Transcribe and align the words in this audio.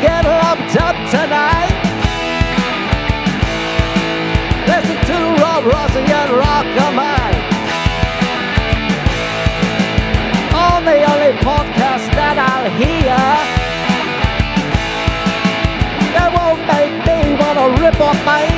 Get 0.00 0.24
up 0.24 0.58
tonight. 1.10 1.74
Listen 4.68 4.96
to 5.10 5.18
the 10.84 11.02
only 11.04 11.32
podcast 11.44 12.08
that 12.16 12.38
I'll 12.38 12.70
hear. 12.78 13.18
That 16.14 16.30
won't 16.32 16.62
make 16.72 16.94
me 17.04 17.18
wanna 17.36 17.66
rip 17.82 18.00
off 18.00 18.24
my 18.24 18.57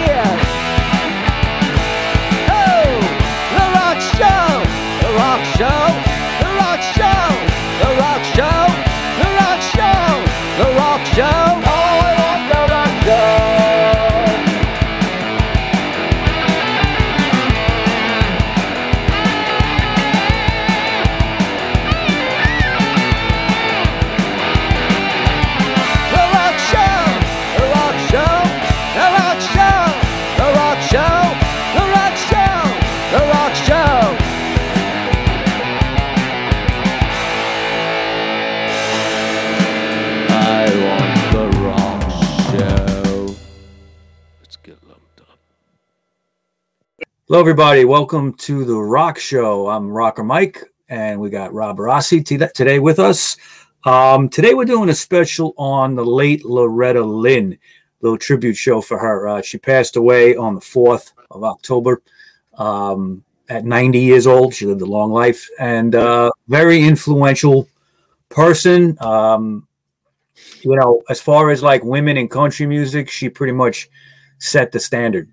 Hello, 47.31 47.39
everybody. 47.39 47.85
Welcome 47.85 48.35
to 48.39 48.65
the 48.65 48.75
Rock 48.75 49.17
Show. 49.17 49.69
I'm 49.69 49.89
Rocker 49.89 50.25
Mike, 50.25 50.65
and 50.89 51.21
we 51.21 51.31
got 51.31 51.55
Rob 51.55 51.79
Rossi 51.79 52.25
today 52.25 52.81
with 52.81 52.99
us. 52.99 53.37
Um, 53.85 54.29
today, 54.29 54.53
we're 54.53 54.65
doing 54.65 54.89
a 54.89 54.95
special 54.97 55.55
on 55.57 55.95
the 55.95 56.05
late 56.05 56.45
Loretta 56.45 57.01
Lynn, 57.01 57.57
little 58.01 58.19
tribute 58.19 58.57
show 58.57 58.81
for 58.81 58.99
her. 58.99 59.29
Uh, 59.29 59.43
she 59.43 59.59
passed 59.59 59.95
away 59.95 60.35
on 60.35 60.57
the 60.57 60.61
4th 60.61 61.13
of 61.31 61.45
October 61.45 62.03
um, 62.59 63.23
at 63.49 63.65
90 63.65 64.01
years 64.01 64.27
old. 64.27 64.53
She 64.53 64.67
lived 64.67 64.83
a 64.83 64.87
long 64.87 65.13
life 65.13 65.49
and 65.61 65.95
uh, 65.95 66.33
very 66.49 66.83
influential 66.83 67.69
person. 68.29 68.97
Um, 69.01 69.69
you 70.63 70.75
know, 70.75 71.01
as 71.09 71.21
far 71.21 71.51
as 71.51 71.63
like 71.63 71.85
women 71.85 72.17
in 72.17 72.27
country 72.27 72.67
music, 72.67 73.09
she 73.09 73.29
pretty 73.29 73.53
much 73.53 73.89
set 74.41 74.73
the 74.73 74.81
standard. 74.81 75.31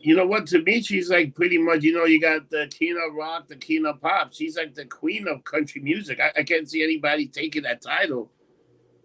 You 0.00 0.16
know 0.16 0.26
what? 0.26 0.46
To 0.48 0.62
me, 0.62 0.82
she's 0.82 1.10
like 1.10 1.34
pretty 1.34 1.58
much. 1.58 1.82
You 1.82 1.94
know, 1.94 2.04
you 2.04 2.20
got 2.20 2.48
the 2.50 2.66
king 2.70 2.98
of 3.06 3.14
rock, 3.14 3.48
the 3.48 3.56
king 3.56 3.84
of 3.86 4.00
pop. 4.00 4.32
She's 4.32 4.56
like 4.56 4.74
the 4.74 4.86
queen 4.86 5.28
of 5.28 5.44
country 5.44 5.80
music. 5.82 6.18
I, 6.20 6.40
I 6.40 6.42
can't 6.42 6.68
see 6.68 6.82
anybody 6.82 7.26
taking 7.26 7.62
that 7.62 7.82
title. 7.82 8.30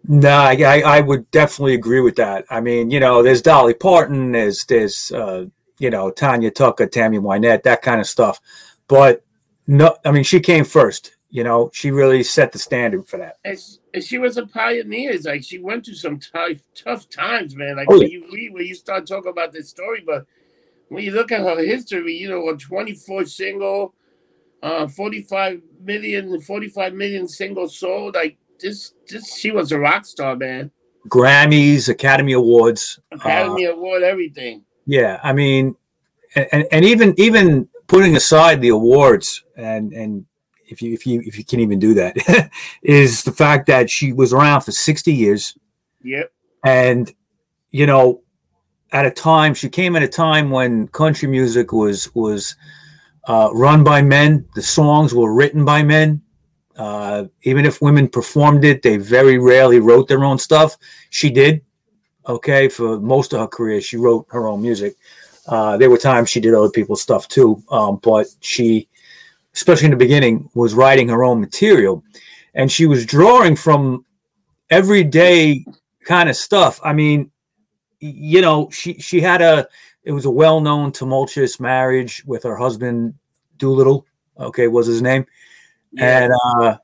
No, 0.08 0.30
I, 0.30 0.82
I 0.86 1.00
would 1.00 1.30
definitely 1.32 1.74
agree 1.74 2.00
with 2.00 2.16
that. 2.16 2.44
I 2.48 2.60
mean, 2.60 2.90
you 2.90 3.00
know, 3.00 3.22
there's 3.22 3.42
Dolly 3.42 3.74
Parton, 3.74 4.32
there's 4.32 4.64
there's 4.64 5.10
uh, 5.12 5.46
you 5.78 5.90
know 5.90 6.10
Tanya 6.10 6.50
Tucker, 6.50 6.86
Tammy 6.86 7.18
Wynette, 7.18 7.64
that 7.64 7.82
kind 7.82 8.00
of 8.00 8.06
stuff. 8.06 8.40
But 8.88 9.24
no, 9.66 9.96
I 10.04 10.12
mean, 10.12 10.24
she 10.24 10.40
came 10.40 10.64
first. 10.64 11.12
You 11.28 11.44
know, 11.44 11.70
she 11.74 11.90
really 11.90 12.22
set 12.22 12.52
the 12.52 12.58
standard 12.58 13.08
for 13.08 13.18
that. 13.18 13.38
And 13.44 13.58
she, 13.58 13.76
and 13.92 14.02
she 14.02 14.16
was 14.16 14.36
a 14.36 14.46
pioneer. 14.46 15.10
It's 15.10 15.26
like 15.26 15.42
she 15.42 15.58
went 15.58 15.84
through 15.84 15.94
some 15.94 16.20
tough, 16.20 16.58
tough 16.74 17.10
times, 17.10 17.56
man. 17.56 17.76
Like 17.76 17.88
Oh, 17.90 17.98
when 17.98 18.02
yeah. 18.02 18.18
you 18.18 18.28
read, 18.32 18.54
when 18.54 18.64
you 18.64 18.74
start 18.74 19.06
talking 19.06 19.32
about 19.32 19.52
this 19.52 19.68
story, 19.68 20.02
but 20.06 20.24
when 20.88 21.02
you 21.04 21.12
look 21.12 21.32
at 21.32 21.40
her 21.40 21.58
history, 21.64 22.14
you 22.14 22.28
know, 22.28 22.48
a 22.48 22.56
24 22.56 23.24
single, 23.26 23.94
uh, 24.62 24.86
45 24.88 25.60
million, 25.82 26.40
45 26.40 26.94
million 26.94 27.28
singles 27.28 27.78
sold. 27.78 28.14
Like 28.14 28.36
this, 28.60 28.92
this, 29.08 29.36
she 29.36 29.50
was 29.50 29.72
a 29.72 29.78
rock 29.78 30.04
star, 30.06 30.36
man. 30.36 30.70
Grammys, 31.08 31.88
Academy 31.88 32.32
Awards. 32.32 32.98
uh, 33.12 33.16
Academy 33.16 33.64
Award, 33.66 34.02
everything. 34.02 34.64
yeah, 34.86 35.20
I 35.22 35.32
mean, 35.32 35.76
and, 36.34 36.66
and 36.72 36.84
even 36.84 37.14
even 37.18 37.68
putting 37.86 38.16
aside 38.16 38.60
the 38.60 38.68
awards 38.70 39.44
and 39.56 39.92
and 39.92 40.26
if 40.66 40.82
you 40.82 40.92
if 40.92 41.06
you 41.06 41.22
if 41.24 41.38
you 41.38 41.44
can 41.44 41.60
even 41.60 41.78
do 41.78 41.94
that 41.94 42.50
is 42.82 43.22
the 43.22 43.30
fact 43.30 43.66
that 43.68 43.88
she 43.88 44.12
was 44.12 44.32
around 44.32 44.62
for 44.62 44.72
60 44.72 45.12
years 45.12 45.56
Yep. 46.02 46.32
and 46.64 47.14
you 47.70 47.86
know 47.86 48.22
at 48.96 49.04
a 49.04 49.10
time 49.10 49.52
she 49.52 49.68
came 49.68 49.94
at 49.94 50.02
a 50.02 50.08
time 50.08 50.50
when 50.50 50.88
country 50.88 51.28
music 51.28 51.72
was 51.72 52.12
was 52.14 52.56
uh, 53.24 53.50
run 53.52 53.84
by 53.84 54.00
men. 54.00 54.46
The 54.54 54.62
songs 54.62 55.12
were 55.12 55.34
written 55.34 55.64
by 55.64 55.82
men. 55.82 56.22
Uh, 56.76 57.24
even 57.42 57.64
if 57.64 57.80
women 57.80 58.06
performed 58.06 58.64
it 58.64 58.82
they 58.82 58.96
very 58.96 59.38
rarely 59.38 59.80
wrote 59.80 60.08
their 60.08 60.24
own 60.24 60.38
stuff. 60.38 60.76
She 61.10 61.30
did 61.30 61.60
okay 62.26 62.68
for 62.68 62.98
most 62.98 63.32
of 63.32 63.40
her 63.40 63.46
career 63.46 63.80
she 63.80 63.96
wrote 63.96 64.26
her 64.30 64.48
own 64.48 64.62
music. 64.62 64.96
Uh, 65.46 65.76
there 65.76 65.90
were 65.90 65.98
times 65.98 66.28
she 66.28 66.40
did 66.40 66.54
other 66.54 66.70
people's 66.70 67.02
stuff 67.02 67.28
too 67.28 67.62
um, 67.70 68.00
but 68.02 68.26
she 68.40 68.88
especially 69.56 69.86
in 69.86 69.90
the 69.90 69.96
beginning 69.96 70.48
was 70.54 70.74
writing 70.74 71.08
her 71.08 71.24
own 71.24 71.40
material. 71.40 72.04
And 72.54 72.70
she 72.70 72.86
was 72.86 73.04
drawing 73.04 73.56
from 73.56 74.04
everyday 74.70 75.64
kind 76.04 76.28
of 76.28 76.36
stuff. 76.36 76.78
I 76.84 76.92
mean, 76.92 77.30
you 78.00 78.40
know, 78.40 78.68
she 78.70 78.94
she 78.94 79.20
had 79.20 79.42
a 79.42 79.66
it 80.04 80.12
was 80.12 80.24
a 80.24 80.30
well-known 80.30 80.92
tumultuous 80.92 81.58
marriage 81.58 82.22
with 82.26 82.42
her 82.44 82.56
husband 82.56 83.14
Doolittle, 83.58 84.06
okay, 84.38 84.68
was 84.68 84.86
his 84.86 85.02
name. 85.02 85.26
And 85.98 86.32
uh 86.54 86.76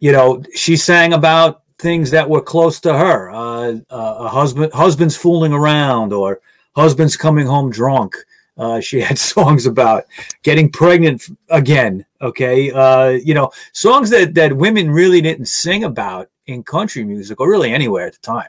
you 0.00 0.12
know, 0.12 0.42
she 0.54 0.76
sang 0.76 1.12
about 1.12 1.62
things 1.78 2.10
that 2.10 2.28
were 2.28 2.42
close 2.42 2.80
to 2.80 2.96
her. 2.96 3.30
Uh, 3.30 3.76
uh 3.90 4.16
a 4.20 4.28
husband 4.28 4.72
husband's 4.72 5.16
fooling 5.16 5.52
around 5.52 6.12
or 6.12 6.40
husband's 6.74 7.16
coming 7.16 7.46
home 7.46 7.70
drunk. 7.70 8.16
Uh, 8.56 8.80
she 8.80 9.00
had 9.00 9.18
songs 9.32 9.66
about 9.66 10.04
getting 10.42 10.70
pregnant 10.70 11.24
again. 11.48 12.04
Okay, 12.20 12.70
uh, 12.70 13.08
you 13.08 13.34
know, 13.34 13.50
songs 13.72 14.10
that 14.10 14.34
that 14.34 14.52
women 14.52 14.90
really 14.90 15.20
didn't 15.20 15.46
sing 15.46 15.84
about 15.84 16.28
in 16.46 16.62
country 16.62 17.04
music 17.04 17.40
or 17.40 17.50
really 17.50 17.72
anywhere 17.72 18.06
at 18.06 18.12
the 18.12 18.20
time. 18.20 18.48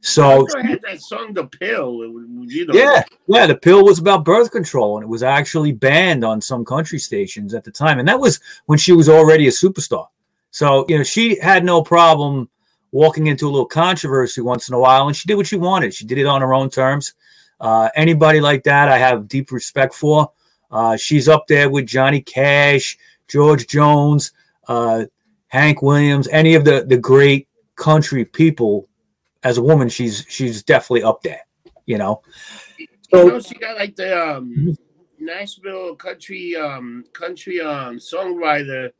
So 0.00 0.46
I 0.56 0.62
had 0.64 0.82
that 0.82 1.00
song, 1.00 1.34
"The 1.34 1.46
Pill." 1.46 2.02
it 2.02 2.12
was, 2.12 2.24
You 2.54 2.66
know, 2.66 2.74
yeah, 2.74 3.02
yeah, 3.26 3.46
the 3.46 3.56
pill 3.56 3.84
was 3.84 3.98
about 3.98 4.24
birth 4.24 4.52
control, 4.52 4.96
and 4.96 5.04
it 5.04 5.08
was 5.08 5.22
actually 5.22 5.72
banned 5.72 6.24
on 6.24 6.40
some 6.40 6.64
country 6.64 6.98
stations 6.98 7.54
at 7.54 7.64
the 7.64 7.70
time, 7.70 7.98
and 7.98 8.06
that 8.06 8.20
was 8.20 8.38
when 8.66 8.78
she 8.78 8.92
was 8.92 9.08
already 9.08 9.48
a 9.48 9.50
superstar. 9.50 10.06
So 10.50 10.84
you 10.88 10.98
know, 10.98 11.02
she 11.02 11.38
had 11.40 11.64
no 11.64 11.82
problem 11.82 12.48
walking 12.92 13.26
into 13.26 13.46
a 13.46 13.50
little 13.50 13.66
controversy 13.66 14.40
once 14.40 14.68
in 14.68 14.74
a 14.74 14.78
while, 14.78 15.06
and 15.06 15.16
she 15.16 15.26
did 15.26 15.34
what 15.34 15.46
she 15.46 15.56
wanted. 15.56 15.92
She 15.92 16.04
did 16.04 16.18
it 16.18 16.26
on 16.26 16.40
her 16.40 16.54
own 16.54 16.70
terms. 16.70 17.14
Uh, 17.60 17.88
anybody 17.96 18.40
like 18.40 18.62
that, 18.64 18.88
I 18.88 18.98
have 18.98 19.28
deep 19.28 19.50
respect 19.50 19.94
for. 19.94 20.30
Uh, 20.70 20.96
she's 20.96 21.28
up 21.28 21.46
there 21.46 21.68
with 21.70 21.86
Johnny 21.86 22.20
Cash, 22.20 22.98
George 23.28 23.66
Jones, 23.66 24.32
uh, 24.68 25.04
Hank 25.48 25.82
Williams, 25.82 26.28
any 26.28 26.54
of 26.54 26.64
the 26.64 26.84
the 26.86 26.96
great 26.96 27.48
country 27.76 28.24
people. 28.24 28.88
As 29.46 29.58
a 29.58 29.62
woman, 29.62 29.88
she's 29.88 30.26
she's 30.28 30.62
definitely 30.64 31.04
up 31.04 31.22
there. 31.22 31.42
You 31.86 31.98
know. 31.98 32.22
you 32.78 32.88
So 33.12 33.28
know, 33.28 33.40
she 33.40 33.54
got 33.54 33.76
like 33.76 33.94
the 33.94 34.10
um, 34.20 34.54
Mhm. 34.56 34.76
Nashville 35.18 35.94
country 35.94 36.56
um 36.56 37.04
country 37.12 37.60
um 37.60 37.98
songwriter 37.98 38.90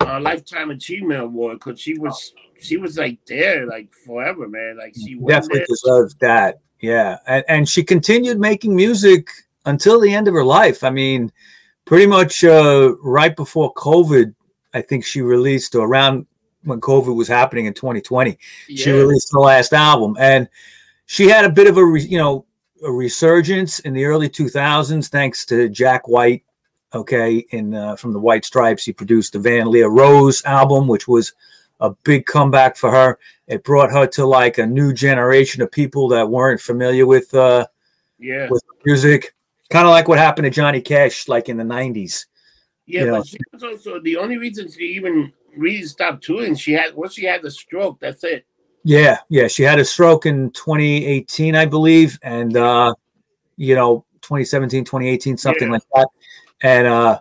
uh, 0.00 0.20
lifetime 0.20 0.70
achievement 0.70 1.22
award 1.22 1.58
because 1.58 1.80
she 1.80 1.96
was 1.98 2.32
she 2.60 2.76
was 2.76 2.98
like 2.98 3.18
there 3.26 3.66
like 3.66 3.88
forever, 4.04 4.48
man. 4.48 4.76
Like 4.76 4.94
she 4.94 5.14
went 5.14 5.28
definitely 5.28 5.60
there. 5.60 5.66
deserved 5.68 6.18
that. 6.20 6.58
Yeah, 6.80 7.18
and, 7.26 7.44
and 7.48 7.68
she 7.68 7.82
continued 7.82 8.38
making 8.38 8.74
music 8.74 9.28
until 9.64 10.00
the 10.00 10.12
end 10.12 10.28
of 10.28 10.34
her 10.34 10.44
life. 10.44 10.84
I 10.84 10.90
mean, 10.90 11.32
pretty 11.84 12.06
much 12.06 12.44
uh, 12.44 12.94
right 13.02 13.34
before 13.34 13.72
COVID, 13.74 14.34
I 14.74 14.82
think 14.82 15.04
she 15.04 15.22
released 15.22 15.74
or 15.74 15.86
around 15.86 16.26
when 16.66 16.80
COVID 16.80 17.14
was 17.14 17.28
happening 17.28 17.66
in 17.66 17.72
2020. 17.74 18.38
She 18.68 18.90
released 18.90 19.30
the 19.32 19.38
last 19.40 19.72
album, 19.72 20.16
and 20.18 20.48
she 21.06 21.28
had 21.28 21.44
a 21.44 21.50
bit 21.50 21.66
of 21.66 21.76
a 21.78 21.84
re- 21.84 22.02
you 22.02 22.18
know 22.18 22.44
a 22.84 22.92
resurgence 22.92 23.78
in 23.80 23.94
the 23.94 24.04
early 24.04 24.28
2000s 24.28 25.08
thanks 25.08 25.46
to 25.46 25.68
Jack 25.68 26.08
White. 26.08 26.42
Okay, 26.94 27.44
in 27.50 27.74
uh, 27.74 27.96
from 27.96 28.12
the 28.12 28.20
White 28.20 28.44
Stripes, 28.44 28.84
he 28.84 28.92
produced 28.92 29.32
the 29.32 29.38
Van 29.38 29.68
Lear 29.70 29.88
Rose 29.88 30.44
album, 30.44 30.86
which 30.86 31.08
was 31.08 31.32
a 31.80 31.90
big 32.04 32.26
comeback 32.26 32.76
for 32.76 32.90
her. 32.90 33.18
It 33.48 33.64
brought 33.64 33.90
her 33.92 34.06
to 34.08 34.24
like 34.24 34.58
a 34.58 34.66
new 34.66 34.92
generation 34.92 35.62
of 35.62 35.70
people 35.70 36.08
that 36.08 36.28
weren't 36.28 36.60
familiar 36.60 37.04
with 37.06 37.32
uh, 37.34 37.66
Yeah. 38.18 38.48
with 38.50 38.62
music, 38.84 39.34
kind 39.68 39.86
of 39.86 39.90
like 39.90 40.08
what 40.08 40.18
happened 40.18 40.44
to 40.44 40.50
Johnny 40.50 40.80
Cash, 40.80 41.28
like 41.28 41.48
in 41.48 41.56
the 41.56 41.64
'90s. 41.64 42.26
Yeah, 42.86 43.00
you 43.00 43.06
know. 43.08 43.18
but 43.18 43.26
she 43.26 43.38
was 43.52 43.64
also 43.64 44.00
the 44.00 44.16
only 44.16 44.38
reason 44.38 44.70
she 44.70 44.84
even 44.94 45.32
really 45.56 45.82
stopped 45.84 46.22
touring. 46.24 46.54
She 46.54 46.72
had 46.72 46.94
once 46.94 47.14
she 47.14 47.24
had 47.24 47.42
the 47.42 47.50
stroke. 47.50 47.98
That's 48.00 48.24
it. 48.24 48.44
Yeah, 48.84 49.18
yeah. 49.28 49.48
She 49.48 49.62
had 49.62 49.78
a 49.78 49.84
stroke 49.84 50.26
in 50.26 50.50
2018, 50.52 51.56
I 51.56 51.66
believe, 51.66 52.18
and 52.22 52.56
uh, 52.56 52.94
you 53.56 53.74
know, 53.74 54.04
2017, 54.22 54.84
2018, 54.84 55.36
something 55.36 55.68
Yeah. 55.68 55.72
like 55.72 55.82
that. 55.94 56.08
And 56.62 56.86
uh, 56.86 57.20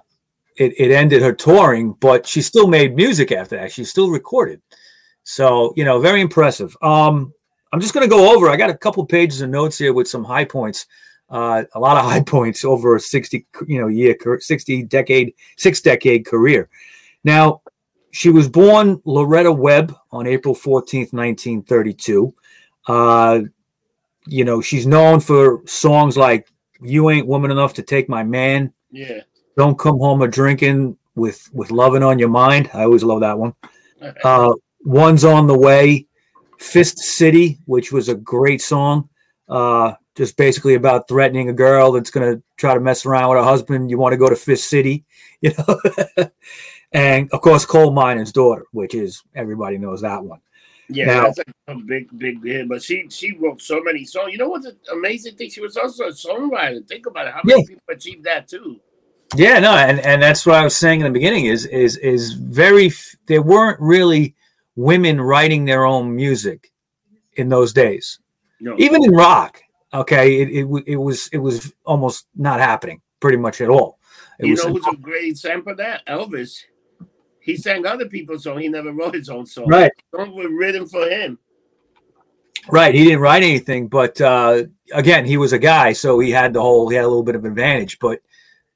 it, 0.58 0.74
it 0.80 0.92
ended 0.92 1.22
her 1.22 1.34
touring, 1.34 1.94
but 1.94 2.26
she 2.28 2.42
still 2.42 2.68
made 2.68 2.96
music 2.96 3.32
after 3.32 3.58
that. 3.58 3.72
She 3.72 3.84
still 3.84 4.10
recorded. 4.10 4.62
So, 5.24 5.74
you 5.76 5.84
know, 5.86 6.00
very 6.00 6.22
impressive. 6.22 6.76
Um, 6.82 7.34
I'm 7.74 7.82
just 7.82 7.94
going 7.94 8.08
to 8.08 8.10
go 8.10 8.34
over. 8.34 8.50
I 8.50 8.58
got 8.58 8.70
a 8.70 8.78
couple 8.78 9.06
pages 9.06 9.42
of 9.42 9.50
notes 9.50 9.78
here 9.78 9.92
with 9.92 10.08
some 10.08 10.24
high 10.24 10.46
points. 10.46 10.86
Uh, 11.30 11.64
a 11.74 11.80
lot 11.80 11.98
of 11.98 12.06
high 12.06 12.22
points 12.28 12.64
over 12.64 12.96
a 12.96 13.00
60, 13.00 13.46
you 13.68 13.82
know, 13.82 13.88
year, 13.88 14.16
60 14.40 14.84
decade, 14.84 15.34
six 15.58 15.82
decade 15.82 16.26
career. 16.26 16.70
Now, 17.24 17.62
she 18.16 18.30
was 18.30 18.48
born 18.48 19.02
Loretta 19.04 19.52
Webb 19.52 19.94
on 20.10 20.26
April 20.26 20.56
14th, 20.56 21.12
1932. 21.12 22.34
Uh, 22.88 23.42
you 24.26 24.46
know, 24.46 24.62
she's 24.62 24.88
known 24.88 25.20
for 25.20 25.62
songs 25.66 26.16
like 26.16 26.48
You 26.82 27.10
Ain't 27.10 27.28
Woman 27.28 27.52
Enough 27.52 27.74
to 27.74 27.82
Take 27.82 28.08
My 28.08 28.24
Man, 28.24 28.72
Yeah. 28.90 29.20
Don't 29.58 29.78
Come 29.78 30.00
Home 30.00 30.22
a 30.22 30.30
Drinking 30.30 30.98
with 31.16 31.50
with 31.52 31.72
Loving 31.72 32.04
on 32.04 32.18
Your 32.18 32.30
Mind. 32.30 32.70
I 32.74 32.84
always 32.84 33.04
love 33.04 33.20
that 33.20 33.38
one. 33.38 33.54
Uh, 34.24 34.54
One's 34.84 35.24
on 35.24 35.48
the 35.48 35.58
Way, 35.58 36.06
Fist 36.60 37.00
City, 37.00 37.60
which 37.66 37.92
was 37.92 38.08
a 38.08 38.16
great 38.16 38.62
song. 38.62 39.10
Uh, 39.50 39.94
just 40.16 40.38
basically 40.38 40.76
about 40.76 41.08
threatening 41.08 41.50
a 41.50 41.54
girl 41.54 41.92
that's 41.92 42.12
going 42.12 42.36
to 42.36 42.44
try 42.58 42.76
to 42.76 42.80
mess 42.80 43.06
around 43.06 43.30
with 43.30 43.40
her 43.40 43.44
husband. 43.44 43.90
You 43.90 43.98
want 43.98 44.14
to 44.14 44.18
go 44.18 44.30
to 44.30 44.36
Fist 44.36 44.70
City, 44.70 45.06
you 45.42 45.52
know. 45.58 46.30
And 46.92 47.30
of 47.32 47.42
course, 47.42 47.66
Coal 47.66 47.92
Miner's 47.92 48.32
Daughter, 48.32 48.66
which 48.72 48.96
is 48.96 49.24
everybody 49.36 49.78
knows 49.78 50.02
that 50.02 50.24
one. 50.24 50.40
Yeah, 50.88 51.06
Now- 51.06 51.24
that's 51.24 51.40
a 51.68 51.76
big, 51.76 52.08
big 52.18 52.44
hit. 52.46 52.70
But 52.70 52.84
she 52.84 53.08
she 53.10 53.34
wrote 53.34 53.62
so 53.62 53.82
many 53.82 54.06
songs. 54.06 54.32
You 54.32 54.38
know 54.38 54.50
what's 54.50 54.68
an 54.68 54.78
amazing 54.92 55.36
thing? 55.36 55.50
She 55.50 55.62
was 55.62 55.78
also 55.78 56.06
a 56.06 56.12
songwriter. 56.12 56.88
Think 56.88 57.08
about 57.08 57.28
it. 57.28 57.34
How 57.34 57.42
many 57.44 57.62
Yeah. 57.62 57.68
people 57.68 57.84
achieved 57.90 58.24
that 58.26 58.48
too? 58.48 58.80
Yeah, 59.36 59.60
no, 59.60 59.72
and 59.72 60.00
and 60.02 60.22
that's 60.22 60.46
what 60.46 60.56
I 60.56 60.64
was 60.64 60.76
saying 60.76 61.00
in 61.02 61.06
the 61.06 61.12
beginning 61.12 61.46
is 61.46 61.66
is 61.66 61.98
is 61.98 62.34
very 62.34 62.92
there 63.26 63.42
weren't 63.42 63.80
really 63.82 64.36
women 64.76 65.20
writing 65.20 65.66
their 65.66 65.86
own 65.86 66.16
music 66.16 66.72
in 67.34 67.50
those 67.50 67.74
days. 67.74 68.20
No. 68.60 68.76
Even 68.78 69.04
in 69.04 69.12
rock, 69.12 69.60
okay, 69.94 70.42
it 70.42 70.50
it, 70.50 70.84
it 70.86 70.96
was 70.98 71.28
it 71.30 71.40
was 71.40 71.74
almost 71.86 72.28
not 72.36 72.60
happening 72.60 73.02
pretty 73.20 73.38
much 73.38 73.60
at 73.62 73.70
all. 73.70 73.98
It 74.40 74.46
you 74.46 74.52
was 74.52 74.64
know 74.66 74.74
who's 74.74 74.86
a 74.94 74.98
great 74.98 75.26
example 75.30 75.72
of 75.72 75.78
that? 75.80 76.06
Elvis. 76.06 76.60
He 77.46 77.56
sang 77.56 77.86
other 77.86 78.10
people's 78.10 78.44
songs. 78.44 78.64
He 78.64 78.70
never 78.70 78.92
wrote 78.92 79.14
his 79.14 79.30
own 79.30 79.46
song. 79.46 79.68
right, 79.68 79.92
Songs 80.14 80.34
were 80.34 80.50
written 80.50 80.88
for 80.88 81.08
him. 81.08 81.38
right. 82.70 82.94
He 82.96 83.04
didn't 83.04 83.20
write 83.20 83.44
anything, 83.44 83.88
but 83.88 84.20
uh, 84.20 84.64
again, 84.92 85.26
he 85.26 85.38
was 85.38 85.54
a 85.54 85.60
guy, 85.60 85.94
so 85.94 86.18
he 86.20 86.32
had 86.32 86.54
the 86.54 86.62
whole 86.62 86.90
he 86.90 86.96
had 86.96 87.06
a 87.06 87.08
little 87.08 87.24
bit 87.24 87.36
of 87.36 87.46
advantage. 87.46 88.00
But 88.00 88.20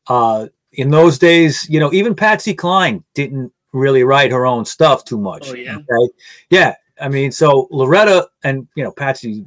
uh, 0.07 0.48
in 0.74 0.92
those 0.92 1.18
days, 1.18 1.68
you 1.68 1.80
know, 1.80 1.92
even 1.94 2.13
Patsy 2.13 2.54
Cline 2.54 3.04
didn't 3.16 3.51
really 3.74 4.04
write 4.04 4.31
her 4.31 4.45
own 4.45 4.66
stuff 4.66 5.04
too 5.04 5.18
much. 5.19 5.50
Oh, 5.50 5.56
yeah? 5.56 5.77
Okay? 5.77 6.13
Yeah. 6.51 6.75
I 7.01 7.10
mean, 7.10 7.31
so 7.31 7.68
Loretta 7.72 8.30
and 8.44 8.68
you 8.75 8.83
know 8.83 8.92
Patsy, 8.92 9.45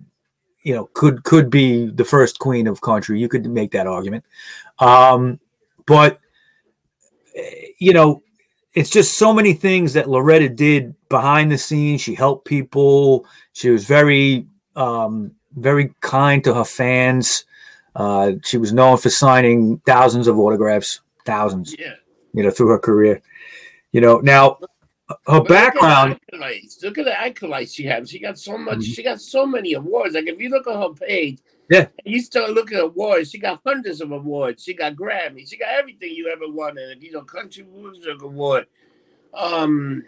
you 0.64 0.74
know, 0.74 0.88
could 0.94 1.22
could 1.22 1.48
be 1.48 1.86
the 1.86 2.04
first 2.04 2.40
queen 2.40 2.66
of 2.66 2.80
country. 2.80 3.20
You 3.20 3.28
could 3.28 3.46
make 3.46 3.70
that 3.70 3.86
argument, 3.86 4.24
um, 4.80 5.38
but 5.86 6.18
eh, 7.36 7.66
you 7.78 7.92
know, 7.92 8.20
it's 8.74 8.90
just 8.90 9.18
so 9.18 9.32
many 9.32 9.52
things 9.52 9.92
that 9.94 10.08
Loretta 10.08 10.48
did 10.48 10.94
behind 11.08 11.52
the 11.52 11.58
scenes. 11.58 12.00
She 12.00 12.14
helped 12.14 12.46
people. 12.46 13.26
She 13.52 13.68
was 13.70 13.84
very 13.84 14.46
um, 14.76 15.32
very 15.56 15.94
kind 16.00 16.42
to 16.44 16.54
her 16.54 16.64
fans. 16.64 17.44
Uh, 17.94 18.32
she 18.42 18.56
was 18.56 18.72
known 18.72 18.96
for 18.96 19.10
signing 19.10 19.78
thousands 19.84 20.26
of 20.26 20.38
autographs, 20.38 21.00
thousands, 21.26 21.74
Yeah. 21.78 21.92
you 22.32 22.42
know, 22.42 22.50
through 22.50 22.68
her 22.68 22.78
career. 22.78 23.20
You 23.92 24.00
know, 24.00 24.20
now 24.20 24.56
her 25.08 25.16
But 25.26 25.28
look 25.28 25.42
at 25.42 25.48
the 25.48 25.54
background. 25.54 26.20
accolades. 26.32 26.82
Look 26.82 26.96
at 26.96 27.04
the 27.04 27.10
accolades 27.10 27.74
she 27.74 27.84
has. 27.84 28.08
She 28.08 28.18
got 28.18 28.38
so 28.38 28.56
much. 28.56 28.78
Mhm. 28.78 28.94
She 28.94 29.02
got 29.02 29.20
so 29.20 29.44
many 29.44 29.74
awards. 29.74 30.14
Like 30.14 30.26
if 30.26 30.40
you 30.40 30.48
look 30.48 30.66
at 30.66 30.74
her 30.74 30.88
page, 30.94 31.40
Yeah. 31.72 31.86
and 32.04 32.14
you 32.14 32.20
start 32.20 32.50
looking 32.50 32.76
at 32.78 32.84
awards. 32.84 33.30
She 33.30 33.38
got 33.38 33.60
hundreds 33.64 34.00
of 34.02 34.12
awards. 34.12 34.62
She 34.62 34.74
got 34.74 34.94
Grammy. 34.94 35.48
She 35.48 35.56
got 35.56 35.70
everything 35.70 36.12
you 36.14 36.28
ever 36.28 36.46
wanted. 36.48 37.02
You 37.02 37.12
know, 37.12 37.22
Country 37.22 37.64
Music 37.64 38.20
Award, 38.22 38.66
um, 39.32 40.02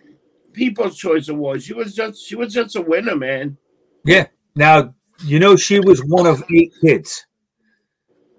People's 0.52 0.98
Choice 0.98 1.28
Award. 1.28 1.62
She 1.62 1.72
was 1.72 1.94
just. 1.94 2.22
She 2.26 2.36
was 2.36 2.52
just 2.52 2.76
a 2.76 2.82
winner, 2.82 3.16
man. 3.16 3.56
Yeah. 4.04 4.26
Now, 4.56 4.94
you 5.24 5.38
know, 5.38 5.56
she 5.56 5.80
was 5.80 6.04
one 6.04 6.26
of 6.26 6.44
eight 6.54 6.72
kids. 6.82 7.26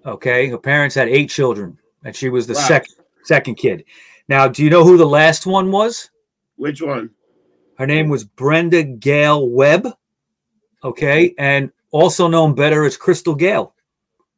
Okay, 0.04 0.48
her 0.48 0.58
parents 0.58 0.94
had 0.94 1.08
eight 1.08 1.28
children, 1.30 1.76
and 2.04 2.14
she 2.14 2.28
was 2.28 2.46
the 2.46 2.54
Wow. 2.54 2.60
second 2.68 2.94
second 3.24 3.54
kid. 3.56 3.84
Now, 4.28 4.46
do 4.46 4.62
you 4.62 4.70
know 4.70 4.84
who 4.84 4.96
the 4.96 5.06
last 5.06 5.46
one 5.46 5.72
was? 5.72 6.10
Which 6.56 6.80
one? 6.80 7.10
Her 7.76 7.86
name 7.86 8.08
was 8.08 8.24
Brenda 8.24 8.84
Gail 8.84 9.48
Webb. 9.48 9.88
Okay, 10.84 11.34
and 11.38 11.72
also 11.96 12.28
known 12.28 12.54
better 12.54 12.84
as 12.84 12.96
Crystal 12.96 13.34
Gayle. 13.34 13.74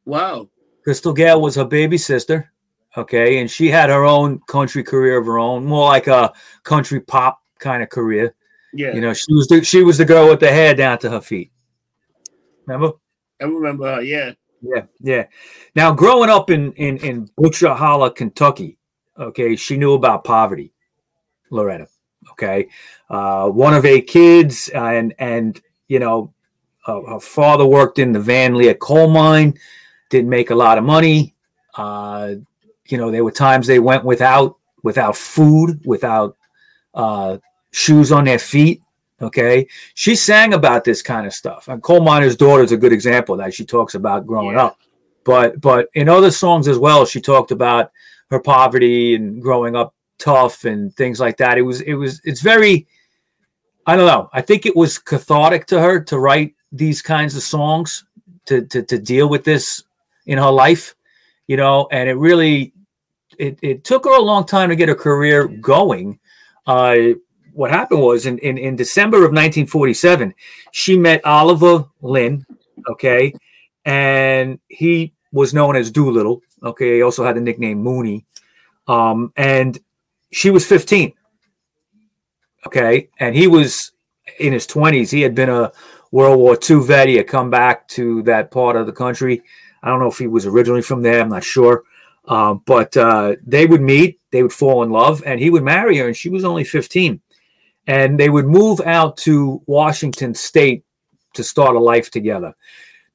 Wow. 0.05 0.49
Crystal 0.83 1.13
Gayle 1.13 1.41
was 1.41 1.55
her 1.55 1.65
baby 1.65 1.97
sister. 1.97 2.51
Okay, 2.97 3.39
and 3.39 3.49
she 3.49 3.69
had 3.69 3.91
her 3.91 4.03
own 4.03 4.39
country 4.47 4.83
career 4.83 5.19
of 5.19 5.27
her 5.27 5.37
own, 5.37 5.63
more 5.63 5.87
like 5.87 6.07
a 6.07 6.33
country 6.63 6.99
pop 6.99 7.39
kind 7.59 7.83
of 7.83 7.89
career. 7.89 8.33
Yeah. 8.73 8.93
You 8.95 9.01
know, 9.01 9.13
she 9.13 9.31
was 9.31 9.47
the, 9.47 9.63
she 9.63 9.83
was 9.83 9.99
the 9.99 10.05
girl 10.05 10.27
with 10.27 10.39
the 10.39 10.49
hair 10.49 10.73
down 10.73 10.97
to 10.99 11.09
her 11.09 11.21
feet. 11.21 11.51
Remember? 12.65 12.93
I 13.39 13.45
remember 13.45 13.95
her. 13.95 14.01
Yeah. 14.01 14.33
Yeah, 14.61 14.83
yeah. 14.99 15.25
Now, 15.75 15.93
growing 15.93 16.29
up 16.29 16.49
in 16.49 16.73
in 16.73 16.97
in 16.97 17.29
Butcher 17.37 17.73
Holla, 17.73 18.11
Kentucky, 18.11 18.77
okay, 19.17 19.55
she 19.55 19.77
knew 19.77 19.93
about 19.93 20.23
poverty. 20.23 20.73
Loretta, 21.49 21.87
okay, 22.31 22.67
uh, 23.09 23.47
one 23.49 23.73
of 23.73 23.85
eight 23.85 24.07
kids, 24.07 24.69
and 24.69 25.13
and 25.17 25.61
you 25.87 25.99
know, 25.99 26.33
uh, 26.87 27.01
her 27.01 27.19
father 27.19 27.65
worked 27.65 27.99
in 27.99 28.11
the 28.11 28.19
Van 28.19 28.55
Lear 28.55 28.73
coal 28.75 29.09
mine, 29.09 29.57
didn't 30.09 30.29
make 30.29 30.49
a 30.49 30.55
lot 30.55 30.77
of 30.77 30.83
money. 30.83 31.35
Uh, 31.75 32.35
you 32.87 32.97
know, 32.97 33.11
there 33.11 33.23
were 33.23 33.31
times 33.31 33.67
they 33.67 33.79
went 33.79 34.03
without 34.03 34.57
without 34.83 35.15
food, 35.15 35.81
without 35.85 36.37
uh, 36.93 37.37
shoes 37.71 38.11
on 38.11 38.25
their 38.25 38.39
feet. 38.39 38.81
Okay, 39.21 39.67
she 39.95 40.15
sang 40.15 40.53
about 40.53 40.83
this 40.85 41.01
kind 41.01 41.27
of 41.27 41.33
stuff. 41.33 41.67
And 41.67 41.83
Coal 41.83 42.01
Miner's 42.01 42.37
Daughter 42.37 42.63
is 42.63 42.71
a 42.71 42.77
good 42.77 42.93
example 42.93 43.35
that 43.37 43.53
she 43.53 43.65
talks 43.65 43.95
about 43.95 44.25
growing 44.25 44.55
Yeah. 44.55 44.65
up. 44.65 44.77
But 45.25 45.59
but 45.59 45.89
in 45.93 46.07
other 46.07 46.31
songs 46.31 46.67
as 46.67 46.77
well, 46.77 47.05
she 47.05 47.19
talked 47.19 47.51
about 47.51 47.91
her 48.31 48.39
poverty 48.39 49.15
and 49.15 49.41
growing 49.41 49.75
up 49.75 49.93
tough 50.17 50.63
and 50.65 50.95
things 50.95 51.19
like 51.19 51.37
that. 51.37 51.57
It 51.57 51.63
was 51.63 51.81
it 51.81 51.95
was 51.95 52.21
it's 52.23 52.41
very 52.41 52.87
I 53.85 53.95
don't 53.95 54.07
know. 54.07 54.29
I 54.31 54.41
think 54.41 54.65
it 54.65 54.75
was 54.75 54.97
cathartic 54.97 55.65
to 55.67 55.79
her 55.81 55.99
to 56.05 56.19
write 56.19 56.53
these 56.71 57.01
kinds 57.01 57.35
of 57.35 57.43
songs 57.43 58.03
to 58.45 58.65
to, 58.65 58.83
to 58.83 58.97
deal 58.97 59.29
with 59.29 59.43
this 59.43 59.83
in 60.25 60.37
her 60.37 60.51
life, 60.51 60.95
you 61.47 61.57
know, 61.57 61.87
and 61.91 62.09
it 62.09 62.15
really 62.15 62.73
it, 63.39 63.57
it 63.61 63.83
took 63.83 64.05
her 64.05 64.15
a 64.15 64.21
long 64.21 64.45
time 64.45 64.69
to 64.69 64.75
get 64.75 64.89
her 64.89 64.95
career 64.95 65.47
going. 65.47 66.19
Uh, 66.67 67.13
what 67.53 67.71
happened 67.71 68.01
was 68.01 68.25
in, 68.25 68.37
in, 68.39 68.57
in 68.57 68.75
December 68.75 69.17
of 69.17 69.31
1947, 69.31 70.33
she 70.71 70.97
met 70.97 71.25
Oliver 71.25 71.85
Lynn, 72.01 72.45
okay, 72.89 73.33
and 73.85 74.59
he 74.67 75.13
was 75.31 75.53
known 75.53 75.75
as 75.75 75.89
Doolittle, 75.89 76.41
okay. 76.63 76.97
He 76.97 77.01
also 77.01 77.23
had 77.23 77.35
the 77.35 77.41
nickname 77.41 77.79
Mooney, 77.79 78.25
um, 78.87 79.33
and 79.35 79.79
she 80.31 80.51
was 80.51 80.65
15, 80.65 81.13
okay, 82.67 83.09
and 83.19 83.35
he 83.35 83.47
was 83.47 83.93
in 84.39 84.53
his 84.53 84.67
20s. 84.67 85.09
He 85.09 85.21
had 85.21 85.33
been 85.33 85.49
a 85.49 85.71
World 86.11 86.39
War 86.39 86.57
II 86.69 86.81
vet. 86.81 87.07
He 87.07 87.15
had 87.15 87.27
come 87.27 87.49
back 87.49 87.87
to 87.89 88.21
that 88.23 88.51
part 88.51 88.75
of 88.75 88.85
the 88.85 88.91
country. 88.91 89.43
I 89.81 89.89
don't 89.89 89.99
know 89.99 90.07
if 90.09 90.17
he 90.17 90.27
was 90.27 90.45
originally 90.45 90.81
from 90.81 91.01
there. 91.01 91.21
I'm 91.21 91.29
not 91.29 91.43
sure. 91.43 91.83
Um, 92.25 92.61
but 92.65 92.95
uh, 92.95 93.35
they 93.45 93.65
would 93.65 93.81
meet, 93.81 94.19
they 94.31 94.43
would 94.43 94.53
fall 94.53 94.83
in 94.83 94.91
love, 94.91 95.23
and 95.25 95.39
he 95.39 95.49
would 95.49 95.63
marry 95.63 95.97
her, 95.97 96.07
and 96.07 96.15
she 96.15 96.29
was 96.29 96.45
only 96.45 96.63
15. 96.63 97.21
And 97.87 98.19
they 98.19 98.29
would 98.29 98.45
move 98.45 98.81
out 98.81 99.17
to 99.17 99.63
Washington 99.65 100.35
State 100.35 100.83
to 101.33 101.43
start 101.43 101.75
a 101.75 101.79
life 101.79 102.11
together. 102.11 102.53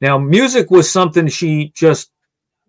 Now, 0.01 0.19
music 0.19 0.71
was 0.71 0.91
something 0.91 1.29
she 1.29 1.73
just 1.75 2.11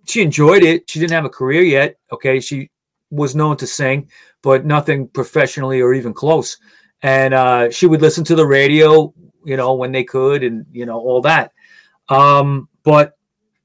she 0.06 0.22
enjoyed 0.22 0.64
it. 0.64 0.90
She 0.90 1.00
didn't 1.00 1.14
have 1.14 1.26
a 1.26 1.30
career 1.30 1.64
yet. 1.64 1.98
Okay, 2.12 2.40
she 2.40 2.70
was 3.10 3.36
known 3.36 3.58
to 3.58 3.68
sing, 3.68 4.10
but 4.44 4.66
nothing 4.66 5.08
professionally 5.08 5.82
or 5.82 5.94
even 5.94 6.14
close. 6.14 6.58
And 7.02 7.34
uh, 7.34 7.72
she 7.72 7.88
would 7.88 8.02
listen 8.02 8.24
to 8.26 8.36
the 8.36 8.46
radio, 8.46 9.14
you 9.46 9.58
know, 9.58 9.74
when 9.76 9.92
they 9.92 10.04
could, 10.04 10.44
and 10.44 10.66
you 10.72 10.86
know 10.86 11.00
all 11.00 11.22
that. 11.22 11.52
Um, 12.10 12.68
but 12.84 13.18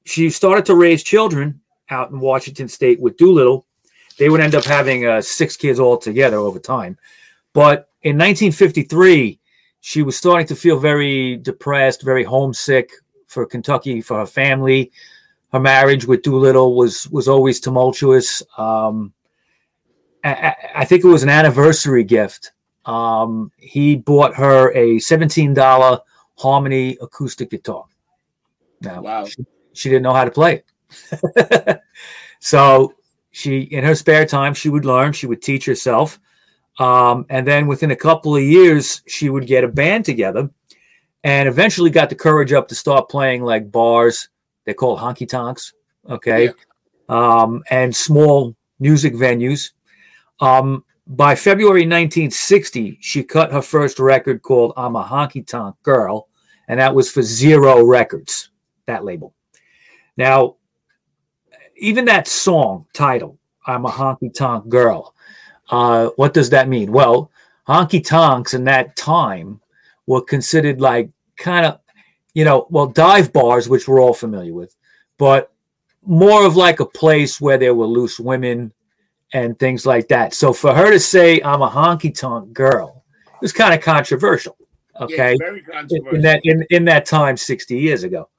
she 0.05 0.29
started 0.29 0.65
to 0.65 0.75
raise 0.75 1.03
children 1.03 1.61
out 1.89 2.11
in 2.11 2.19
Washington 2.19 2.67
State 2.67 2.99
with 2.99 3.17
Doolittle. 3.17 3.65
They 4.17 4.29
would 4.29 4.41
end 4.41 4.55
up 4.55 4.65
having 4.65 5.05
uh, 5.05 5.21
six 5.21 5.57
kids 5.57 5.79
all 5.79 5.97
together 5.97 6.37
over 6.37 6.59
time. 6.59 6.97
But 7.53 7.89
in 8.01 8.17
1953, 8.17 9.39
she 9.81 10.03
was 10.03 10.15
starting 10.15 10.47
to 10.47 10.55
feel 10.55 10.79
very 10.79 11.37
depressed, 11.37 12.03
very 12.03 12.23
homesick 12.23 12.91
for 13.27 13.45
Kentucky, 13.45 14.01
for 14.01 14.19
her 14.19 14.25
family. 14.25 14.91
Her 15.51 15.59
marriage 15.59 16.05
with 16.05 16.21
Doolittle 16.21 16.75
was 16.75 17.09
was 17.09 17.27
always 17.27 17.59
tumultuous. 17.59 18.41
Um, 18.57 19.13
I, 20.23 20.55
I, 20.75 20.85
think 20.85 21.03
it 21.03 21.07
was 21.07 21.23
an 21.23 21.29
anniversary 21.29 22.03
gift. 22.03 22.51
Um, 22.85 23.51
he 23.57 23.95
bought 23.95 24.35
her 24.35 24.71
a 24.71 24.95
$17 24.97 25.99
Harmony 26.37 26.97
acoustic 27.01 27.51
guitar. 27.51 27.83
Now, 28.81 29.01
Wow. 29.01 29.25
she, 29.25 29.45
she 29.73 29.89
didn't 29.89 30.03
know 30.03 30.13
how 30.13 30.25
to 30.25 30.31
play 30.31 30.63
it. 30.63 31.81
so 32.39 32.93
she, 33.31 33.61
in 33.61 33.83
her 33.83 33.95
spare 33.95 34.25
time, 34.25 34.53
she 34.53 34.69
would 34.69 34.85
learn, 34.85 35.13
she 35.13 35.27
would 35.27 35.41
teach 35.41 35.65
herself. 35.65 36.19
Um, 36.79 37.25
and 37.29 37.45
then 37.45 37.67
within 37.67 37.91
a 37.91 37.95
couple 37.95 38.35
of 38.35 38.41
years, 38.41 39.01
she 39.07 39.29
would 39.29 39.45
get 39.45 39.63
a 39.63 39.67
band 39.67 40.05
together 40.05 40.49
and 41.23 41.47
eventually 41.47 41.89
got 41.91 42.09
the 42.09 42.15
courage 42.15 42.53
up 42.53 42.67
to 42.69 42.75
start 42.75 43.09
playing 43.09 43.43
like 43.43 43.71
bars. 43.71 44.29
They 44.65 44.73
call 44.73 44.97
honky 44.97 45.27
tonks. 45.27 45.73
Okay. 46.09 46.45
Yeah. 46.45 46.51
Um, 47.09 47.61
and 47.69 47.95
small 47.95 48.55
music 48.79 49.13
venues. 49.13 49.71
Um, 50.39 50.83
by 51.11 51.35
February 51.35 51.81
1960, 51.81 52.97
she 53.01 53.23
cut 53.23 53.51
her 53.51 53.61
first 53.61 53.99
record 53.99 54.41
called 54.41 54.73
I'm 54.77 54.95
a 54.95 55.03
Honky 55.03 55.45
Tonk 55.45 55.75
Girl, 55.83 56.29
and 56.67 56.79
that 56.79 56.95
was 56.95 57.11
for 57.11 57.21
Zero 57.21 57.83
Records, 57.83 58.49
that 58.85 59.03
label. 59.03 59.33
Now, 60.15 60.55
even 61.75 62.05
that 62.05 62.29
song 62.29 62.85
title, 62.93 63.37
I'm 63.67 63.85
a 63.85 63.91
Honky 63.91 64.33
Tonk 64.33 64.69
Girl, 64.69 65.13
uh, 65.69 66.09
what 66.15 66.33
does 66.33 66.49
that 66.51 66.69
mean? 66.69 66.91
Well, 66.93 67.29
honky 67.67 68.05
tonks 68.05 68.53
in 68.53 68.63
that 68.65 68.95
time 68.95 69.61
were 70.05 70.21
considered 70.21 70.81
like 70.81 71.09
kind 71.37 71.65
of, 71.65 71.79
you 72.33 72.45
know, 72.45 72.67
well, 72.69 72.87
dive 72.87 73.33
bars, 73.33 73.67
which 73.67 73.87
we're 73.87 74.01
all 74.01 74.13
familiar 74.13 74.53
with, 74.53 74.75
but 75.17 75.51
more 76.03 76.45
of 76.45 76.55
like 76.55 76.79
a 76.79 76.85
place 76.85 77.39
where 77.39 77.57
there 77.57 77.75
were 77.75 77.85
loose 77.85 78.19
women 78.19 78.71
and 79.33 79.57
things 79.59 79.85
like 79.85 80.07
that. 80.09 80.33
So 80.33 80.53
for 80.53 80.73
her 80.73 80.91
to 80.91 80.99
say, 80.99 81.41
I'm 81.41 81.61
a 81.61 81.69
honky 81.69 82.13
tonk 82.17 82.53
girl, 82.53 83.03
it 83.33 83.41
was 83.41 83.53
kind 83.53 83.73
of 83.73 83.81
controversial. 83.81 84.57
Yeah, 84.59 85.03
Okay. 85.05 85.37
very 85.39 85.59
in, 85.59 85.65
controversial. 85.65 86.15
in 86.15 86.21
that 86.21 86.41
in, 86.43 86.65
in 86.69 86.85
that 86.85 87.05
time 87.05 87.37
60 87.37 87.77
years 87.77 88.03
ago. 88.03 88.29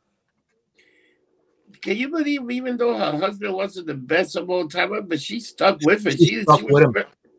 Can 1.81 1.97
you 1.97 2.09
believe, 2.11 2.49
even 2.51 2.77
though 2.77 2.97
her 2.97 3.19
husband 3.19 3.55
wasn't 3.55 3.89
the 3.89 3.95
best 3.95 4.37
of 4.37 4.49
all 4.49 4.69
time, 4.69 4.93
but 5.09 5.21
she 5.21 5.41
stuck 5.41 5.79
with 5.85 6.07
it. 6.07 6.13
She 6.19 6.27
She, 6.27 6.43
stuck 6.43 6.61
she 6.61 6.67
with 6.67 6.85
him. 6.85 6.95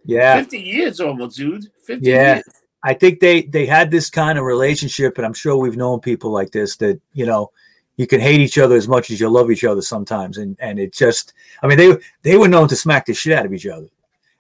Yeah. 0.05 0.35
50 0.39 0.59
years 0.59 0.99
almost, 0.99 1.37
dude. 1.37 1.65
50 1.85 2.09
Yeah. 2.09 2.35
years. 2.35 2.43
I 2.85 2.93
think 2.93 3.21
they 3.21 3.43
they 3.43 3.65
had 3.65 3.89
this 3.89 4.09
kind 4.09 4.37
of 4.37 4.43
relationship, 4.43 5.17
and 5.17 5.25
I'm 5.25 5.33
sure 5.33 5.55
we've 5.55 5.77
known 5.77 6.01
people 6.01 6.31
like 6.31 6.51
this 6.51 6.75
that 6.77 6.99
you 7.13 7.25
know 7.25 7.49
you 7.95 8.07
can 8.07 8.19
hate 8.19 8.39
each 8.39 8.57
other 8.57 8.75
as 8.75 8.87
much 8.87 9.11
as 9.11 9.19
you 9.19 9.29
love 9.29 9.51
each 9.51 9.63
other 9.63 9.81
sometimes, 9.81 10.37
and 10.37 10.57
and 10.59 10.79
it 10.79 10.93
just 10.93 11.33
I 11.61 11.67
mean 11.67 11.77
they 11.77 11.97
they 12.21 12.37
were 12.37 12.47
known 12.47 12.67
to 12.69 12.75
smack 12.75 13.05
the 13.05 13.13
shit 13.13 13.37
out 13.37 13.45
of 13.45 13.53
each 13.53 13.67
other. 13.67 13.87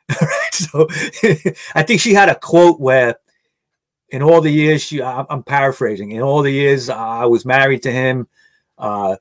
so 0.51 0.87
I 1.75 1.83
think 1.83 2.01
she 2.01 2.13
had 2.13 2.29
a 2.29 2.35
quote 2.35 2.79
where 2.79 3.15
in 4.09 4.21
all 4.21 4.41
the 4.41 4.51
years 4.51 4.83
she 4.83 5.01
I- 5.01 5.25
I'm 5.29 5.43
paraphrasing 5.43 6.11
in 6.11 6.21
all 6.21 6.41
the 6.41 6.51
years 6.51 6.89
I 6.89 7.25
was 7.25 7.45
married 7.45 7.83
to 7.83 7.91
him, 7.91 8.27
uh, 8.77 9.17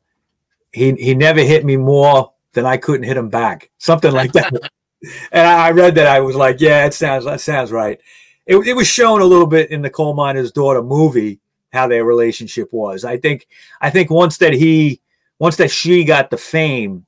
he 0.73 0.93
he 0.93 1.15
never 1.15 1.41
hit 1.41 1.65
me 1.65 1.77
more 1.77 2.33
than 2.53 2.67
I 2.67 2.77
couldn't 2.77 3.07
hit 3.07 3.17
him 3.17 3.29
back, 3.29 3.71
something 3.79 4.13
like 4.13 4.33
that. 4.33 4.53
and 5.33 5.47
I 5.47 5.69
I 5.69 5.71
read 5.71 5.95
that 5.97 6.07
I 6.07 6.21
was 6.21 6.37
like, 6.37 6.61
yeah, 6.61 6.87
it 6.87 6.95
sounds 6.95 7.25
that 7.25 7.41
sounds 7.41 7.71
right 7.73 8.01
it, 8.47 8.57
it 8.67 8.75
was 8.75 8.87
shown 8.87 9.21
a 9.21 9.25
little 9.25 9.47
bit 9.47 9.71
in 9.71 9.83
the 9.83 9.91
coal 9.91 10.15
miner's 10.15 10.53
daughter 10.53 10.83
movie 10.83 11.41
how 11.73 11.87
their 11.87 12.05
relationship 12.05 12.69
was 12.73 13.05
i 13.05 13.17
think 13.17 13.47
i 13.81 13.91
think 13.91 14.11
once 14.11 14.39
that 14.39 14.53
he 14.53 15.01
once 15.39 15.57
that 15.57 15.71
she 15.71 16.05
got 16.05 16.31
the 16.31 16.37
fame 16.37 17.05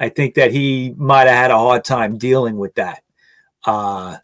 i 0.00 0.08
think 0.08 0.34
that 0.34 0.52
he 0.52 0.94
might 0.96 1.26
have 1.26 1.36
had 1.36 1.50
a 1.50 1.58
hard 1.58 1.84
time 1.84 2.18
dealing 2.18 2.56
with 2.56 2.74
that 2.74 3.02
uh 3.64 4.16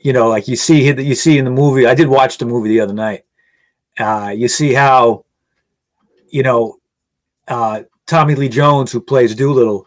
you 0.00 0.12
know 0.12 0.28
like 0.28 0.48
you 0.48 0.56
see 0.56 0.90
that 0.92 1.02
you 1.02 1.14
see 1.14 1.38
in 1.38 1.44
the 1.44 1.50
movie 1.50 1.86
i 1.86 1.94
did 1.94 2.08
watch 2.08 2.38
the 2.38 2.46
movie 2.46 2.68
the 2.68 2.80
other 2.80 2.94
night 2.94 3.24
uh 3.98 4.32
you 4.34 4.48
see 4.48 4.72
how 4.72 5.24
you 6.30 6.42
know 6.42 6.78
uh 7.48 7.82
tommy 8.06 8.34
lee 8.34 8.48
jones 8.48 8.92
who 8.92 9.00
plays 9.00 9.34
doolittle 9.34 9.86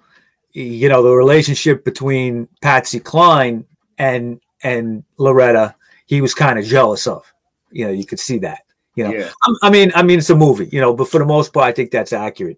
you 0.53 0.89
know 0.89 1.01
the 1.01 1.15
relationship 1.15 1.85
between 1.85 2.47
patsy 2.61 2.99
cline 2.99 3.65
and 3.97 4.41
and 4.63 5.03
Loretta, 5.17 5.75
he 6.05 6.21
was 6.21 6.33
kind 6.33 6.59
of 6.59 6.65
jealous 6.65 7.07
of. 7.07 7.31
You 7.71 7.85
know, 7.85 7.91
you 7.91 8.05
could 8.05 8.19
see 8.19 8.39
that. 8.39 8.63
You 8.95 9.05
know, 9.05 9.11
Yeah. 9.11 9.29
I, 9.43 9.53
I 9.63 9.69
mean, 9.69 9.91
I 9.95 10.03
mean, 10.03 10.19
it's 10.19 10.29
a 10.29 10.35
movie. 10.35 10.69
You 10.71 10.81
know, 10.81 10.93
but 10.93 11.09
for 11.09 11.19
the 11.19 11.25
most 11.25 11.53
part, 11.53 11.65
I 11.65 11.71
think 11.71 11.91
that's 11.91 12.13
accurate. 12.13 12.57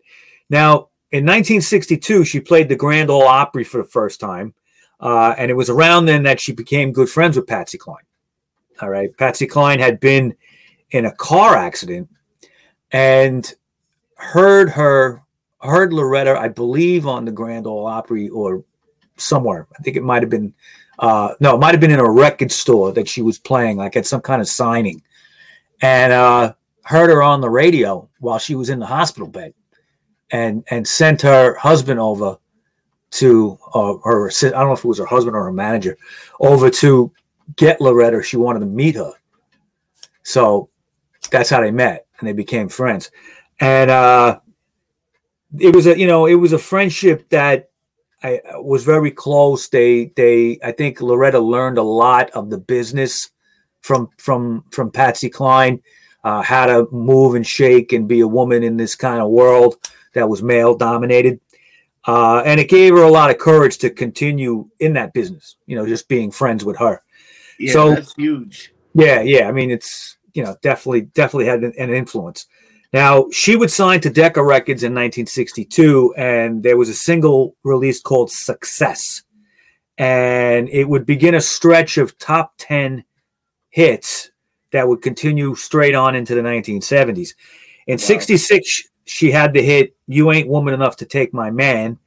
Now, 0.50 0.90
in 1.12 1.25
1962, 1.25 2.25
she 2.25 2.40
played 2.40 2.70
the 2.70 2.75
Grand 2.75 3.10
Ole 3.10 3.28
Opry 3.28 3.63
for 3.63 3.78
the 3.78 3.88
first 3.88 4.20
time, 4.20 4.54
uh, 5.00 5.36
and 5.38 5.52
it 5.52 5.54
was 5.54 5.70
around 5.70 6.06
then 6.06 6.24
that 6.24 6.40
she 6.40 6.52
became 6.52 6.92
good 6.92 7.10
friends 7.10 7.38
with 7.38 7.48
Patsy 7.48 7.78
Cline. 7.78 8.04
All 8.82 8.90
right, 8.90 9.16
Patsy 9.18 9.46
Cline 9.46 9.80
had 9.80 10.00
been 10.00 10.36
in 10.92 11.06
a 11.06 11.12
car 11.12 11.56
accident 11.56 12.10
and 12.92 13.54
heard 14.16 14.70
her 14.70 15.22
heard 15.62 15.94
Loretta, 15.94 16.38
I 16.38 16.48
believe, 16.48 17.08
on 17.08 17.25
the 17.25 17.32
Grand 17.32 17.68
Ole 17.68 17.88
Opry 17.88 18.30
or 18.30 18.63
somewhere. 19.18 19.68
I 19.78 19.84
think 19.84 19.98
it 19.98 20.04
might 20.04 20.24
have 20.24 20.30
been 20.30 20.54
uh 21.00 21.34
no, 21.40 21.56
it 21.56 21.60
might 21.60 21.74
have 21.74 21.82
been 21.82 21.92
in 21.92 22.00
a 22.00 22.10
record 22.10 22.52
store 22.52 22.92
that 22.94 23.08
she 23.08 23.22
was 23.22 23.40
playing, 23.40 23.78
like 23.78 23.96
at 23.96 24.06
some 24.06 24.22
kind 24.22 24.42
of 24.42 24.48
signing. 24.48 25.02
And 25.82 26.13
uh 26.13 26.53
heard 26.84 27.10
her 27.10 27.24
on 27.24 27.42
the 27.42 27.50
radio 27.50 28.10
while 28.20 28.39
she 28.39 28.56
was 28.56 28.70
in 28.70 28.80
the 28.80 28.86
hospital 28.86 29.27
bed 29.27 29.53
and 30.32 30.63
and 30.70 30.88
sent 30.88 31.22
her 31.22 31.56
husband 31.56 32.00
over 32.00 32.38
to 33.12 33.58
uh, 33.74 33.96
her 34.03 34.30
I 34.30 34.50
don't 34.50 34.68
know 34.68 34.74
if 34.74 34.80
it 34.80 34.88
was 34.88 35.00
her 35.00 35.06
husband 35.06 35.36
or 35.36 35.44
her 35.44 35.53
manager 35.53 35.98
over 36.39 36.70
to 36.70 37.12
get 37.56 37.80
Loretta. 37.80 38.24
She 38.24 38.38
wanted 38.38 38.60
to 38.60 38.65
meet 38.65 38.96
her. 38.96 39.12
So 40.24 40.70
that's 41.30 41.50
how 41.50 41.62
they 41.62 41.72
met 41.72 42.08
and 42.20 42.27
they 42.27 42.34
became 42.34 42.70
friends. 42.70 43.12
And 43.60 43.89
uh 43.89 44.39
it 45.60 45.75
was 45.75 45.86
a 45.86 45.98
you 45.98 46.08
know, 46.08 46.25
it 46.25 46.36
was 46.36 46.53
a 46.53 46.58
friendship 46.58 47.30
that 47.30 47.70
I 48.24 48.42
was 48.56 48.84
very 48.84 49.12
close. 49.12 49.68
They 49.70 50.06
they 50.15 50.60
I 50.63 50.72
think 50.72 51.01
Loretta 51.01 51.39
learned 51.39 51.77
a 51.77 51.84
lot 51.84 52.30
of 52.32 52.50
the 52.50 52.58
business 52.58 53.30
from 53.84 54.10
from 54.18 54.63
from 54.72 54.90
Patsy 54.90 55.30
Cline, 55.30 55.80
uh, 56.24 56.42
how 56.42 56.66
to 56.66 56.88
move 56.92 57.36
and 57.36 57.46
shake 57.46 57.94
and 57.94 58.08
be 58.08 58.22
a 58.22 58.28
woman 58.28 58.63
in 58.63 58.78
this 58.78 58.96
kind 58.96 59.22
of 59.22 59.30
world 59.30 59.75
that 60.13 60.28
was 60.28 60.42
male 60.42 60.75
dominated. 60.75 61.40
Uh, 62.06 62.42
and 62.46 62.60
it 62.60 62.70
gave 62.70 62.94
her 62.94 63.04
a 63.04 63.10
lot 63.12 63.30
of 63.30 63.38
courage 63.38 63.78
to 63.78 63.90
continue 63.90 64.68
in 64.80 64.92
that 64.94 65.13
business, 65.13 65.56
you 65.68 65.75
know, 65.75 65.86
just 65.86 66.10
being 66.10 66.32
friends 66.32 66.66
with 66.66 66.78
her. 66.78 67.02
Yeah, 67.60 67.72
So- 67.72 67.94
that's 67.96 68.13
huge. 68.16 68.74
Yeah, 68.96 69.22
yeah. 69.22 69.48
I 69.48 69.52
mean, 69.52 69.72
it's 69.72 70.18
you 70.34 70.44
know 70.44 70.56
definitely 70.62 71.02
definitely 71.02 71.46
had 71.46 71.63
an, 71.63 71.74
an 71.78 71.94
influence. 71.94 72.48
Now 72.94 73.28
she 73.32 73.56
would 73.56 73.72
sign 73.72 74.02
to 74.02 74.10
Decca 74.10 74.44
Records 74.44 74.84
in 74.84 74.92
1962, 74.94 76.13
and 76.16 76.62
there 76.62 76.78
was 76.78 76.90
a 76.90 76.94
single 76.94 77.56
released 77.63 78.04
called 78.04 78.30
"Success," 78.30 79.24
and 79.98 80.70
it 80.70 80.88
would 80.88 81.08
begin 81.08 81.34
a 81.34 81.42
stretch 81.42 81.98
of 81.98 82.16
top 82.20 82.54
ten 82.60 83.04
hits 83.74 84.30
that 84.70 84.88
would 84.88 85.01
continue 85.01 85.56
straight 85.56 85.96
on 85.96 86.13
into 86.13 86.36
the 86.36 86.42
1970s. 86.42 87.34
In 87.88 87.96
Wow. 87.96 88.06
'66, 88.06 88.84
she 89.06 89.32
had 89.32 89.51
the 89.51 89.63
hit 89.63 89.96
"You 90.06 90.32
Ain't 90.32 90.48
Woman 90.48 90.75
Enough 90.75 90.96
to 90.98 91.06
Take 91.06 91.34
My 91.34 91.50
Man," 91.50 91.98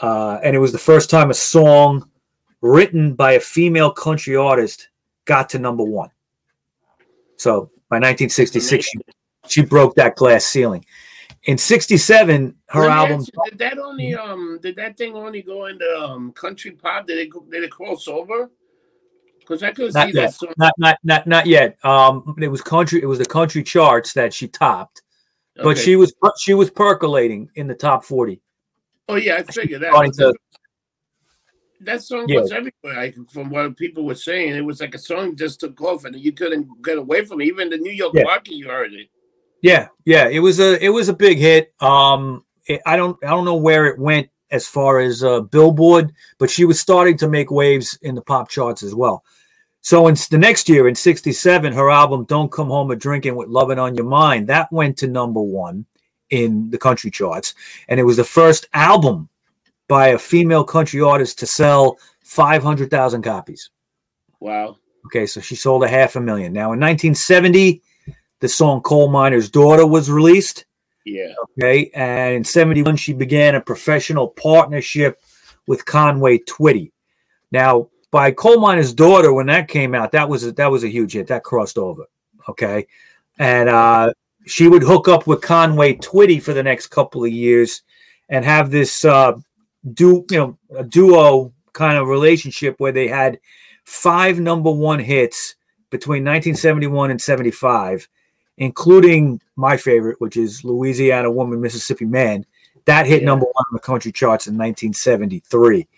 uh, 0.00 0.38
and 0.42 0.56
it 0.56 0.58
was 0.58 0.72
the 0.72 0.78
first 0.78 1.10
time 1.10 1.30
a 1.30 1.34
song 1.34 2.10
written 2.62 3.12
by 3.12 3.32
a 3.32 3.40
female 3.40 3.90
country 3.90 4.34
artist 4.34 4.88
got 5.26 5.50
to 5.50 5.58
number 5.58 5.84
one. 5.84 6.08
So 7.36 7.70
by 7.90 7.96
1966, 7.96 8.86
she, 8.86 8.98
she 9.46 9.62
broke 9.62 9.94
that 9.96 10.16
glass 10.16 10.46
ceiling. 10.46 10.86
In 11.44 11.58
67, 11.58 12.54
her 12.68 12.80
me 12.80 12.88
album, 12.88 13.26
did 13.44 13.58
that 13.58 13.78
only 13.78 14.14
um 14.14 14.58
did 14.62 14.76
that 14.76 14.96
thing 14.96 15.14
only 15.14 15.42
go 15.42 15.66
into 15.66 15.86
um 15.98 16.32
country 16.32 16.70
pop? 16.70 17.06
Did 17.06 17.18
it 17.18 17.50
did 17.50 17.62
it 17.62 17.70
cross 17.70 18.08
over? 18.08 18.50
Because 19.46 19.62
I 19.62 19.72
could 19.72 19.92
Not 19.92 20.06
see 20.06 20.12
that 20.12 20.20
yet. 20.22 20.34
song. 20.34 20.54
not, 20.56 20.72
not, 20.78 20.98
not, 21.04 21.26
not 21.26 21.46
yet. 21.46 21.76
Um, 21.84 22.34
it 22.40 22.48
was 22.48 22.62
country. 22.62 23.02
It 23.02 23.06
was 23.06 23.18
the 23.18 23.26
country 23.26 23.62
charts 23.62 24.12
that 24.14 24.32
she 24.32 24.48
topped, 24.48 25.02
but 25.56 25.76
she 25.76 25.96
was, 25.96 26.14
she 26.38 26.54
was 26.54 26.70
percolating 26.70 27.50
in 27.56 27.66
the 27.66 27.74
top 27.74 28.04
40. 28.04 28.40
Oh 29.08 29.16
yeah, 29.16 29.36
I 29.36 29.42
figured 29.42 29.82
that. 29.82 29.92
to- 29.92 30.34
that 31.80 32.02
song 32.02 32.24
Yeah. 32.28 32.40
was 32.40 32.52
everywhere. 32.52 32.98
I, 32.98 33.12
from 33.30 33.50
what 33.50 33.76
people 33.76 34.04
were 34.04 34.14
saying, 34.14 34.54
it 34.54 34.64
was 34.64 34.80
like 34.80 34.94
a 34.94 34.98
song 34.98 35.36
just 35.36 35.60
took 35.60 35.78
off, 35.82 36.06
and 36.06 36.16
you 36.18 36.32
couldn't 36.32 36.66
get 36.82 36.96
away 36.96 37.24
from 37.26 37.42
it. 37.42 37.46
Even 37.46 37.68
the 37.68 37.76
New 37.76 37.92
York 37.92 38.14
Yeah. 38.14 38.22
market, 38.22 38.54
you 38.54 38.68
heard 38.68 38.94
it. 38.94 39.08
Yeah, 39.60 39.88
yeah, 40.06 40.28
it 40.28 40.40
was 40.40 40.60
a 40.60 40.82
it 40.82 40.88
was 40.88 41.08
a 41.10 41.12
big 41.14 41.36
hit. 41.38 41.74
Um, 41.80 42.44
it, 42.66 42.80
I 42.86 42.96
don't 42.96 43.22
I 43.24 43.28
don't 43.28 43.44
know 43.44 43.56
where 43.56 43.86
it 43.86 43.98
went 43.98 44.28
as 44.54 44.68
far 44.68 45.00
as 45.00 45.24
uh, 45.24 45.40
Billboard, 45.40 46.14
but 46.38 46.48
she 46.48 46.64
was 46.64 46.78
starting 46.78 47.18
to 47.18 47.28
make 47.28 47.50
waves 47.50 47.98
in 48.02 48.14
the 48.14 48.22
pop 48.22 48.48
charts 48.48 48.84
as 48.84 48.94
well. 48.94 49.24
So 49.80 50.06
in 50.06 50.14
the 50.30 50.38
next 50.38 50.68
year, 50.68 50.88
in 50.88 50.94
'67, 50.94 51.72
her 51.72 51.90
album 51.90 52.24
"Don't 52.24 52.50
Come 52.50 52.68
Home 52.68 52.90
a 52.90 52.96
Drinking 52.96 53.36
with 53.36 53.48
Lovin' 53.48 53.78
on 53.78 53.94
Your 53.94 54.06
Mind" 54.06 54.46
that 54.46 54.72
went 54.72 54.96
to 54.98 55.08
number 55.08 55.42
one 55.42 55.84
in 56.30 56.70
the 56.70 56.78
country 56.78 57.10
charts, 57.10 57.54
and 57.88 57.98
it 58.00 58.04
was 58.04 58.16
the 58.16 58.24
first 58.24 58.66
album 58.72 59.28
by 59.88 60.08
a 60.08 60.18
female 60.18 60.64
country 60.64 61.02
artist 61.02 61.38
to 61.40 61.46
sell 61.46 61.98
500,000 62.22 63.20
copies. 63.20 63.68
Wow. 64.40 64.78
Okay, 65.06 65.26
so 65.26 65.40
she 65.40 65.56
sold 65.56 65.84
a 65.84 65.88
half 65.88 66.16
a 66.16 66.20
million. 66.20 66.52
Now 66.52 66.72
in 66.72 66.80
1970, 66.80 67.82
the 68.40 68.48
song 68.48 68.80
"Coal 68.80 69.10
Miner's 69.10 69.50
Daughter" 69.50 69.86
was 69.86 70.10
released. 70.10 70.64
Yeah. 71.04 71.34
Okay. 71.58 71.90
And 71.94 72.34
in 72.34 72.44
71, 72.44 72.96
she 72.96 73.12
began 73.12 73.54
a 73.54 73.60
professional 73.60 74.28
partnership 74.28 75.20
with 75.66 75.84
Conway 75.84 76.38
Twitty. 76.38 76.92
Now, 77.52 77.88
by 78.10 78.30
Coal 78.30 78.60
Miner's 78.60 78.94
Daughter, 78.94 79.32
when 79.32 79.46
that 79.46 79.68
came 79.68 79.94
out, 79.94 80.12
that 80.12 80.28
was 80.28 80.44
a, 80.44 80.52
that 80.52 80.70
was 80.70 80.84
a 80.84 80.88
huge 80.88 81.12
hit. 81.12 81.26
That 81.26 81.44
crossed 81.44 81.78
over. 81.78 82.04
Okay. 82.48 82.86
And 83.38 83.68
uh, 83.68 84.12
she 84.46 84.68
would 84.68 84.82
hook 84.82 85.08
up 85.08 85.26
with 85.26 85.42
Conway 85.42 85.96
Twitty 85.96 86.42
for 86.42 86.52
the 86.54 86.62
next 86.62 86.88
couple 86.88 87.24
of 87.24 87.32
years 87.32 87.82
and 88.28 88.44
have 88.44 88.70
this 88.70 89.04
uh, 89.04 89.32
du- 89.92 90.24
you 90.30 90.38
know, 90.38 90.58
a 90.76 90.84
duo 90.84 91.52
kind 91.72 91.98
of 91.98 92.08
relationship 92.08 92.76
where 92.78 92.92
they 92.92 93.08
had 93.08 93.38
five 93.84 94.40
number 94.40 94.70
one 94.70 94.98
hits 94.98 95.56
between 95.90 96.24
1971 96.24 97.10
and 97.10 97.20
75 97.20 98.08
including 98.58 99.40
my 99.56 99.76
favorite, 99.76 100.20
which 100.20 100.36
is 100.36 100.64
Louisiana 100.64 101.30
Woman, 101.30 101.60
Mississippi 101.60 102.04
Man. 102.04 102.44
That 102.86 103.06
hit 103.06 103.22
yeah. 103.22 103.26
number 103.26 103.46
one 103.46 103.64
on 103.68 103.74
the 103.74 103.80
country 103.80 104.12
charts 104.12 104.46
in 104.46 104.54
1973. 104.54 105.88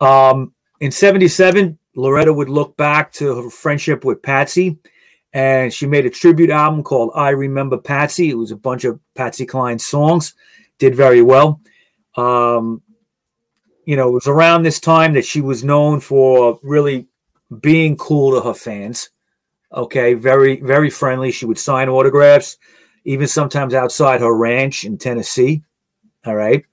Um, 0.00 0.52
in 0.80 0.90
77, 0.90 1.78
Loretta 1.96 2.32
would 2.32 2.48
look 2.48 2.76
back 2.76 3.12
to 3.12 3.42
her 3.42 3.50
friendship 3.50 4.04
with 4.04 4.22
Patsy, 4.22 4.78
and 5.32 5.72
she 5.72 5.86
made 5.86 6.06
a 6.06 6.10
tribute 6.10 6.50
album 6.50 6.82
called 6.82 7.12
I 7.14 7.30
Remember 7.30 7.78
Patsy. 7.78 8.30
It 8.30 8.34
was 8.34 8.50
a 8.50 8.56
bunch 8.56 8.84
of 8.84 9.00
Patsy 9.14 9.46
Cline 9.46 9.78
songs, 9.78 10.34
did 10.78 10.94
very 10.94 11.22
well. 11.22 11.60
Um, 12.16 12.82
you 13.84 13.96
know, 13.96 14.08
it 14.08 14.12
was 14.12 14.26
around 14.26 14.62
this 14.62 14.80
time 14.80 15.14
that 15.14 15.24
she 15.24 15.40
was 15.40 15.64
known 15.64 16.00
for 16.00 16.58
really 16.62 17.06
being 17.60 17.96
cool 17.96 18.32
to 18.32 18.46
her 18.46 18.54
fans. 18.54 19.10
Okay, 19.74 20.14
very 20.14 20.60
very 20.60 20.88
friendly. 20.88 21.32
She 21.32 21.46
would 21.46 21.58
sign 21.58 21.88
autographs, 21.88 22.58
even 23.04 23.26
sometimes 23.26 23.74
outside 23.74 24.20
her 24.20 24.34
ranch 24.34 24.84
in 24.84 24.96
Tennessee. 24.96 25.62
All 26.24 26.36
right. 26.36 26.64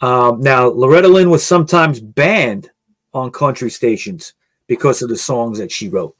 Um, 0.00 0.40
now 0.40 0.66
Loretta 0.66 1.08
Lynn 1.08 1.30
was 1.30 1.46
sometimes 1.46 2.00
banned 2.00 2.70
on 3.14 3.30
country 3.30 3.70
stations 3.70 4.34
because 4.66 5.00
of 5.00 5.08
the 5.08 5.16
songs 5.16 5.58
that 5.58 5.72
she 5.72 5.88
wrote. 5.88 6.14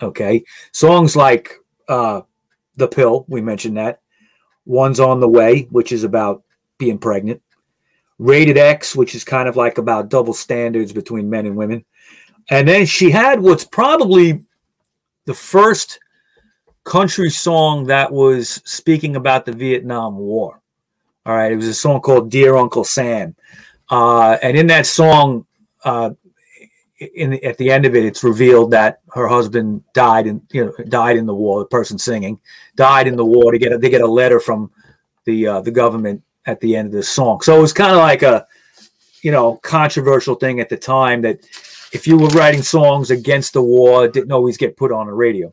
Okay, 0.00 0.42
songs 0.72 1.14
like 1.14 1.54
uh, 1.88 2.22
"The 2.76 2.88
Pill," 2.88 3.24
we 3.28 3.40
mentioned 3.40 3.76
that. 3.76 4.00
"One's 4.64 4.98
on 4.98 5.20
the 5.20 5.28
Way," 5.28 5.68
which 5.70 5.92
is 5.92 6.02
about 6.02 6.42
being 6.78 6.98
pregnant. 6.98 7.40
Rated 8.18 8.58
X, 8.58 8.96
which 8.96 9.14
is 9.14 9.24
kind 9.24 9.48
of 9.48 9.56
like 9.56 9.78
about 9.78 10.08
double 10.08 10.34
standards 10.34 10.92
between 10.92 11.30
men 11.30 11.46
and 11.46 11.56
women. 11.56 11.84
And 12.50 12.66
then 12.66 12.86
she 12.86 13.10
had 13.10 13.40
what's 13.40 13.64
probably 13.64 14.44
the 15.24 15.34
first 15.34 15.98
country 16.84 17.30
song 17.30 17.84
that 17.84 18.12
was 18.12 18.60
speaking 18.64 19.16
about 19.16 19.44
the 19.44 19.52
Vietnam 19.52 20.16
War. 20.16 20.60
All 21.24 21.36
right, 21.36 21.52
it 21.52 21.56
was 21.56 21.68
a 21.68 21.74
song 21.74 22.00
called 22.00 22.30
"Dear 22.30 22.56
Uncle 22.56 22.84
Sam," 22.84 23.36
uh, 23.90 24.38
and 24.42 24.56
in 24.56 24.66
that 24.66 24.86
song, 24.86 25.46
uh, 25.84 26.10
in 26.98 27.34
at 27.44 27.56
the 27.58 27.70
end 27.70 27.86
of 27.86 27.94
it, 27.94 28.04
it's 28.04 28.24
revealed 28.24 28.72
that 28.72 29.00
her 29.14 29.28
husband 29.28 29.84
died 29.94 30.26
in 30.26 30.42
you 30.50 30.64
know 30.64 30.84
died 30.86 31.16
in 31.16 31.26
the 31.26 31.34
war. 31.34 31.60
The 31.60 31.66
person 31.66 31.96
singing 31.96 32.40
died 32.74 33.06
in 33.06 33.14
the 33.14 33.24
war. 33.24 33.52
To 33.52 33.58
get 33.58 33.72
a, 33.72 33.78
they 33.78 33.88
get 33.88 34.00
a 34.00 34.06
letter 34.06 34.40
from 34.40 34.72
the 35.24 35.46
uh, 35.46 35.60
the 35.60 35.70
government 35.70 36.22
at 36.46 36.58
the 36.58 36.74
end 36.74 36.86
of 36.86 36.92
the 36.92 37.02
song. 37.04 37.40
So 37.42 37.56
it 37.56 37.60
was 37.60 37.72
kind 37.72 37.92
of 37.92 37.98
like 37.98 38.22
a 38.22 38.44
you 39.22 39.30
know 39.30 39.56
controversial 39.58 40.34
thing 40.34 40.58
at 40.58 40.68
the 40.68 40.76
time 40.76 41.22
that 41.22 41.38
if 41.92 42.06
you 42.06 42.18
were 42.18 42.28
writing 42.28 42.62
songs 42.62 43.10
against 43.10 43.52
the 43.52 43.62
war, 43.62 44.04
it 44.04 44.12
didn't 44.12 44.32
always 44.32 44.56
get 44.56 44.76
put 44.76 44.92
on 44.92 45.06
the 45.06 45.12
radio. 45.12 45.52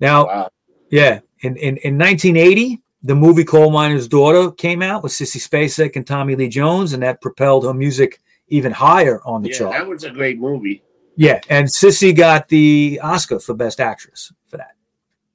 Now, 0.00 0.26
wow. 0.26 0.50
yeah, 0.90 1.20
in, 1.40 1.56
in, 1.56 1.76
in 1.78 1.98
1980, 1.98 2.80
the 3.02 3.14
movie 3.14 3.44
Coal 3.44 3.70
Miner's 3.70 4.08
Daughter 4.08 4.50
came 4.50 4.82
out 4.82 5.02
with 5.02 5.12
Sissy 5.12 5.36
Spacek 5.36 5.96
and 5.96 6.06
Tommy 6.06 6.36
Lee 6.36 6.48
Jones, 6.48 6.92
and 6.92 7.02
that 7.02 7.20
propelled 7.20 7.64
her 7.64 7.74
music 7.74 8.20
even 8.48 8.72
higher 8.72 9.20
on 9.24 9.42
the 9.42 9.50
yeah, 9.50 9.58
chart. 9.58 9.72
That 9.72 9.86
was 9.86 10.04
a 10.04 10.10
great 10.10 10.38
movie. 10.38 10.82
Yeah, 11.16 11.40
and 11.50 11.66
Sissy 11.66 12.16
got 12.16 12.48
the 12.48 13.00
Oscar 13.02 13.38
for 13.38 13.54
Best 13.54 13.80
Actress 13.80 14.32
for 14.46 14.56
that. 14.56 14.74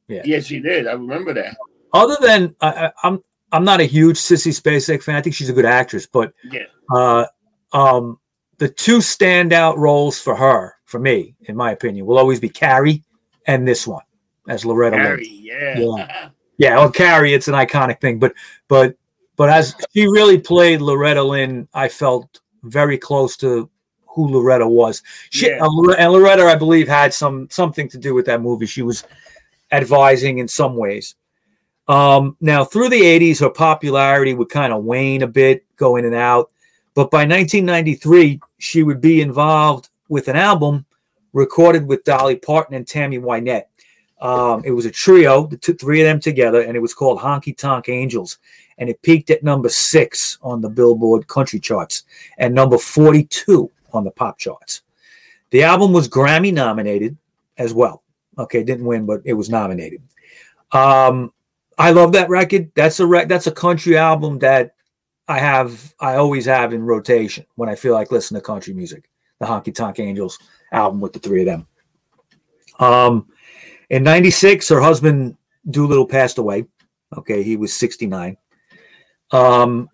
Yeah, 0.08 0.22
yes, 0.26 0.46
she 0.46 0.60
did. 0.60 0.88
I 0.88 0.94
remember 0.94 1.34
that. 1.34 1.56
Other 1.94 2.18
than 2.20 2.56
uh, 2.62 2.90
I'm, 3.04 3.22
I'm 3.52 3.64
not 3.64 3.80
a 3.80 3.86
huge 3.86 4.18
Sissy 4.18 4.60
Spacek 4.60 5.04
fan. 5.04 5.16
I 5.16 5.22
think 5.22 5.36
she's 5.36 5.50
a 5.50 5.54
good 5.54 5.66
actress, 5.66 6.08
but 6.08 6.34
yeah, 6.52 6.64
uh, 6.92 7.26
um, 7.74 8.20
the 8.58 8.70
two 8.70 8.98
standout 8.98 9.78
roles 9.78 10.20
for 10.20 10.36
her, 10.36 10.76
for 10.86 11.00
me, 11.00 11.36
in 11.42 11.56
my 11.56 11.72
opinion, 11.72 12.06
will 12.06 12.18
always 12.18 12.40
be 12.40 12.50
Carrie 12.50 13.04
and 13.46 13.68
this 13.68 13.88
one 13.88 14.04
as 14.48 14.66
Loretta 14.66 14.98
Carrie, 14.98 15.26
Lynn. 15.26 15.44
Yeah. 15.44 15.80
yeah. 15.80 16.30
Yeah, 16.60 16.76
well, 16.78 16.92
Carrie, 16.92 17.34
it's 17.34 17.48
an 17.48 17.54
iconic 17.54 18.02
thing, 18.02 18.18
but 18.18 18.34
but 18.68 18.96
but 19.36 19.50
as 19.50 19.76
she 19.94 20.08
really 20.08 20.40
played 20.40 20.82
Loretta 20.82 21.22
Lynn, 21.24 21.68
I 21.74 21.88
felt 21.88 22.40
very 22.64 22.98
close 22.98 23.38
to 23.38 23.70
who 24.08 24.28
Loretta 24.28 24.68
was. 24.68 25.04
She 25.30 25.48
yeah. 25.48 25.64
and 25.64 26.12
Loretta, 26.12 26.44
I 26.46 26.56
believe, 26.56 26.88
had 26.88 27.14
some 27.14 27.48
something 27.52 27.88
to 27.90 28.00
do 28.00 28.16
with 28.16 28.26
that 28.26 28.42
movie. 28.42 28.66
She 28.66 28.82
was 28.82 29.04
advising 29.72 30.40
in 30.40 30.48
some 30.48 30.76
ways. 30.76 31.16
Um, 31.88 32.36
now, 32.42 32.66
through 32.66 32.90
the 32.90 33.02
'80s, 33.02 33.40
her 33.42 33.52
popularity 33.52 34.34
would 34.34 34.50
kind 34.50 34.74
of 34.74 34.84
wane 34.84 35.22
a 35.22 35.28
bit, 35.28 35.64
go 35.76 35.96
in 35.98 36.06
and 36.06 36.16
out. 36.16 36.50
But 36.96 37.12
by 37.12 37.20
1993, 37.20 38.42
she 38.58 38.84
would 38.84 39.02
be 39.02 39.22
involved 39.22 39.90
with 40.10 40.28
an 40.28 40.36
album 40.36 40.86
recorded 41.34 41.86
with 41.86 42.04
Dolly 42.04 42.36
Parton 42.36 42.76
and 42.76 42.88
Tammy 42.88 43.20
Wynette. 43.20 43.66
Um, 44.20 44.64
it 44.66 44.72
was 44.72 44.86
a 44.86 44.92
trio, 44.92 45.46
the 45.46 45.58
two, 45.58 45.76
three 45.76 46.02
of 46.02 46.06
them 46.06 46.20
together, 46.20 46.62
and 46.62 46.76
it 46.76 46.80
was 46.80 46.94
called 46.94 47.20
Honky 47.20 47.56
Tonk 47.56 47.90
Angels. 47.90 48.40
And 48.80 48.90
it 48.90 49.02
peaked 49.02 49.30
at 49.30 49.44
number 49.44 49.70
six 49.70 50.38
on 50.42 50.62
the 50.62 50.70
Billboard 50.70 51.28
country 51.28 51.60
charts 51.60 52.04
and 52.38 52.54
number 52.54 52.78
42 52.78 53.72
on 53.94 54.04
the 54.04 54.12
pop 54.12 54.38
charts. 54.38 54.82
The 55.50 55.64
album 55.64 55.94
was 55.94 56.10
Grammy 56.10 56.54
nominated 56.54 57.18
as 57.58 57.74
well. 57.74 58.04
Okay, 58.38 58.64
didn't 58.64 58.86
win, 58.86 59.06
but 59.06 59.22
it 59.26 59.34
was 59.34 59.50
nominated. 59.50 60.02
Um, 60.72 61.34
I 61.78 61.92
love 61.92 62.12
that 62.14 62.30
record. 62.30 62.72
That's 62.76 63.00
a 63.00 63.06
rec- 63.06 63.28
that's 63.28 63.48
a 63.48 63.52
country 63.52 63.98
album 63.98 64.40
that 64.40 64.76
I 65.28 65.40
have, 65.40 65.94
I 66.00 66.16
always 66.16 66.46
have 66.46 66.74
in 66.74 66.84
rotation 66.84 67.46
when 67.56 67.70
I 67.70 67.76
feel 67.76 67.94
like 67.94 68.12
listening 68.12 68.42
to 68.42 68.46
country 68.46 68.74
music. 68.74 69.10
The 69.40 69.46
Honky 69.46 69.74
Tonk 69.74 70.00
Angels 70.00 70.40
album 70.72 71.00
with 71.00 71.14
the 71.14 71.20
three 71.20 71.42
of 71.42 71.46
them. 71.46 71.68
Um, 72.80 73.28
in 73.90 74.04
'96, 74.04 74.68
her 74.70 74.82
husband 74.82 75.38
Doolittle 75.70 76.08
passed 76.08 76.38
away. 76.38 76.66
Okay, 77.16 77.44
he 77.44 77.56
was 77.56 77.78
69. 77.78 78.38
Um, 79.32 79.90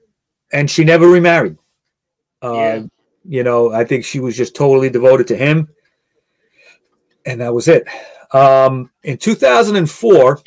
and 0.51 0.69
she 0.69 0.83
never 0.83 1.07
remarried. 1.07 1.57
Uh, 2.41 2.53
yeah. 2.53 2.83
You 3.25 3.43
know, 3.43 3.71
I 3.71 3.85
think 3.85 4.03
she 4.03 4.19
was 4.19 4.35
just 4.35 4.55
totally 4.55 4.89
devoted 4.89 5.27
to 5.27 5.37
him, 5.37 5.69
and 7.25 7.39
that 7.39 7.53
was 7.53 7.69
it. 7.69 7.87
Um, 8.33 8.91
in 9.03 9.17
2004, 9.17 10.41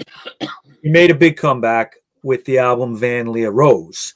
he 0.82 0.90
made 0.90 1.10
a 1.10 1.14
big 1.14 1.38
comeback 1.38 1.94
with 2.22 2.44
the 2.44 2.58
album 2.58 2.94
Van 2.94 3.32
Lear 3.32 3.50
Rose. 3.50 4.14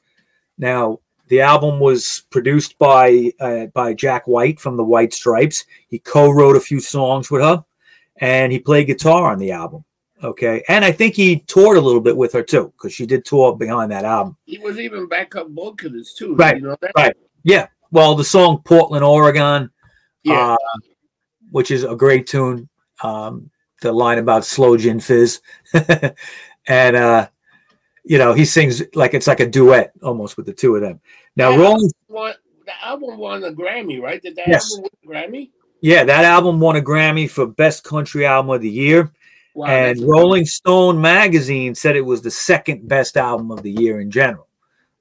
Now, 0.61 1.01
the 1.29 1.41
album 1.41 1.81
was 1.81 2.25
produced 2.31 2.79
by 2.79 3.33
uh, 3.41 3.67
by 3.67 3.95
Jack 3.95 4.29
White 4.29 4.61
from 4.61 4.77
the 4.77 4.85
White 4.85 5.15
Stripes. 5.15 5.65
He 5.89 5.99
co-wrote 5.99 6.55
a 6.55 6.61
few 6.61 6.81
songs 6.81 7.31
with 7.31 7.41
her, 7.41 7.65
and 8.17 8.53
he 8.53 8.59
played 8.59 8.87
guitar 8.87 9.33
on 9.33 9.39
the 9.39 9.53
album. 9.53 9.85
Okay, 10.23 10.63
and 10.69 10.85
I 10.85 10.93
think 10.93 11.15
he 11.15 11.39
toured 11.47 11.79
a 11.79 11.81
little 11.81 12.01
bit 12.01 12.17
with 12.17 12.35
her 12.35 12.43
too, 12.43 12.75
because 12.77 12.93
she 12.93 13.07
did 13.07 13.25
tour 13.25 13.57
behind 13.57 13.91
that 13.91 14.05
album. 14.05 14.37
He 14.45 14.59
was 14.59 14.79
even 14.79 15.09
backup 15.09 15.49
vocalist 15.51 16.19
too. 16.19 16.35
Right, 16.35 16.57
you 16.57 16.63
know 16.63 16.77
right. 16.95 17.17
Yeah. 17.43 17.69
Well, 17.91 18.15
the 18.15 18.25
song 18.25 18.61
"Portland, 18.63 19.05
Oregon," 19.05 19.71
yeah. 20.25 20.53
Uh, 20.53 20.79
which 21.51 21.71
is 21.71 21.85
a 21.85 21.97
great 21.97 22.27
tune. 22.27 22.69
Um, 23.03 23.51
the 23.81 23.93
line 23.93 24.19
about 24.19 24.45
slow 24.45 24.77
gin 24.77 25.01
fizz, 25.01 25.41
and 26.67 26.97
uh, 26.97 27.29
you 28.05 28.19
know, 28.19 28.33
he 28.33 28.45
sings 28.45 28.83
like 28.95 29.15
it's 29.15 29.27
like 29.27 29.41
a 29.41 29.49
duet 29.49 29.93
almost 30.03 30.37
with 30.37 30.47
the 30.47 30.53
two 30.53 30.75
of 30.77 30.83
them. 30.83 31.01
Now, 31.37 31.53
the 31.53 31.59
Rolling 31.59 31.91
won, 32.09 32.35
the 32.67 32.85
album 32.85 33.19
won 33.19 33.45
a 33.45 33.53
Grammy, 33.53 34.01
right? 34.01 34.23
Did 34.23 34.37
that 34.37 34.49
yes. 34.49 34.75
album 34.75 34.91
win 35.05 35.17
a 35.17 35.21
Grammy? 35.29 35.51
Yeah, 35.83 36.05
that 36.05 36.25
album 36.25 36.61
won 36.61 36.77
a 36.77 36.81
Grammy 36.81 37.29
for 37.29 37.47
Best 37.47 37.85
Country 37.85 38.27
Album 38.27 38.51
of 38.51 38.61
the 38.61 38.71
Year. 38.71 39.13
Wow, 39.55 39.67
and 39.67 40.01
Rolling 40.03 40.45
Stone 40.45 41.01
magazine 41.01 41.75
said 41.75 41.97
it 41.97 42.03
was 42.03 42.23
the 42.23 42.31
second 42.31 42.87
best 42.89 43.17
album 43.17 43.51
of 43.51 43.63
the 43.63 43.73
year 43.73 44.01
in 44.01 44.11
general. 44.11 44.47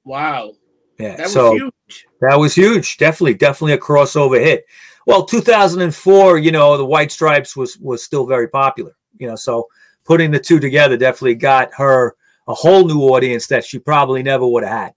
Wow. 0.04 0.54
Yeah, 0.98 1.16
That 1.16 1.22
was 1.24 1.32
so 1.32 1.52
huge. 1.52 2.06
that 2.20 2.38
was 2.38 2.54
huge. 2.54 2.98
Definitely, 2.98 3.34
definitely 3.34 3.72
a 3.74 3.78
crossover 3.78 4.42
hit. 4.42 4.64
Well, 5.06 5.24
2004, 5.24 6.38
you 6.38 6.52
know, 6.52 6.76
the 6.76 6.84
White 6.84 7.12
Stripes 7.12 7.56
was 7.56 7.78
was 7.78 8.02
still 8.02 8.26
very 8.26 8.48
popular. 8.48 8.96
You 9.18 9.28
know, 9.28 9.36
so 9.36 9.68
putting 10.04 10.30
the 10.30 10.38
two 10.38 10.58
together 10.58 10.96
definitely 10.96 11.36
got 11.36 11.72
her 11.74 12.16
a 12.48 12.54
whole 12.54 12.86
new 12.86 13.00
audience 13.02 13.46
that 13.48 13.64
she 13.64 13.78
probably 13.78 14.22
never 14.22 14.46
would 14.46 14.64
have 14.64 14.72
had. 14.72 14.94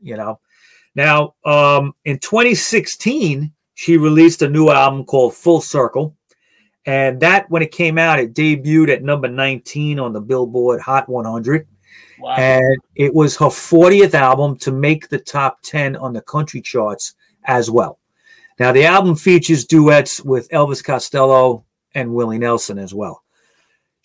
You 0.00 0.16
know, 0.16 0.40
now 0.94 1.34
um, 1.44 1.94
in 2.04 2.18
2016, 2.18 3.52
she 3.74 3.96
released 3.96 4.42
a 4.42 4.48
new 4.48 4.68
album 4.70 5.04
called 5.04 5.34
Full 5.34 5.60
Circle, 5.60 6.16
and 6.84 7.20
that 7.20 7.50
when 7.50 7.62
it 7.62 7.72
came 7.72 7.98
out, 7.98 8.18
it 8.20 8.34
debuted 8.34 8.88
at 8.88 9.02
number 9.02 9.28
19 9.28 9.98
on 9.98 10.12
the 10.12 10.20
Billboard 10.20 10.80
Hot 10.80 11.08
100 11.08 11.66
Wow. 12.18 12.34
and 12.36 12.78
it 12.94 13.14
was 13.14 13.36
her 13.36 13.46
40th 13.46 14.14
album 14.14 14.56
to 14.58 14.72
make 14.72 15.08
the 15.08 15.18
top 15.18 15.60
10 15.62 15.96
on 15.96 16.12
the 16.12 16.22
country 16.22 16.60
charts 16.62 17.14
as 17.44 17.70
well. 17.70 17.98
Now, 18.58 18.72
the 18.72 18.84
album 18.86 19.16
features 19.16 19.66
duets 19.66 20.22
with 20.22 20.48
Elvis 20.48 20.82
Costello 20.82 21.64
and 21.94 22.14
Willie 22.14 22.38
Nelson 22.38 22.78
as 22.78 22.94
well. 22.94 23.22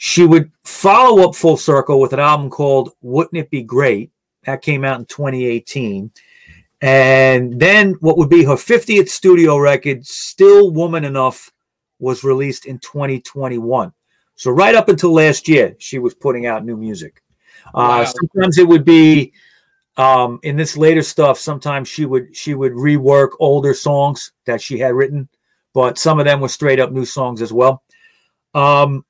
She 0.03 0.25
would 0.25 0.51
follow 0.63 1.29
up 1.29 1.35
Full 1.35 1.57
Circle 1.57 1.99
with 1.99 2.11
an 2.11 2.19
album 2.19 2.49
called 2.49 2.93
Wouldn't 3.03 3.37
It 3.37 3.51
Be 3.51 3.61
Great? 3.61 4.09
That 4.45 4.63
came 4.63 4.83
out 4.83 4.99
in 4.99 5.05
2018. 5.05 6.11
And 6.81 7.59
then 7.59 7.93
what 7.99 8.17
would 8.17 8.27
be 8.27 8.43
her 8.43 8.55
50th 8.55 9.09
studio 9.09 9.59
record, 9.59 10.03
Still 10.03 10.71
Woman 10.71 11.03
Enough, 11.03 11.51
was 11.99 12.23
released 12.23 12.65
in 12.65 12.79
2021. 12.79 13.93
So, 14.33 14.49
right 14.49 14.73
up 14.73 14.89
until 14.89 15.13
last 15.13 15.47
year, 15.47 15.75
she 15.77 15.99
was 15.99 16.15
putting 16.15 16.47
out 16.47 16.65
new 16.65 16.77
music. 16.77 17.21
Uh, 17.75 18.03
sometimes 18.03 18.57
it 18.57 18.67
would 18.67 18.83
be 18.83 19.31
um, 19.97 20.39
in 20.41 20.55
this 20.55 20.75
later 20.75 21.03
stuff. 21.03 21.37
Sometimes 21.37 21.87
she 21.87 22.05
would 22.05 22.35
she 22.35 22.55
would 22.55 22.71
rework 22.71 23.33
older 23.39 23.75
songs 23.75 24.31
that 24.45 24.63
she 24.63 24.79
had 24.79 24.95
written, 24.95 25.29
but 25.75 25.99
some 25.99 26.17
of 26.17 26.25
them 26.25 26.41
were 26.41 26.47
straight 26.47 26.79
up 26.79 26.91
new 26.91 27.05
songs 27.05 27.39
as 27.39 27.53
well. 27.53 27.83
Um, 28.55 29.05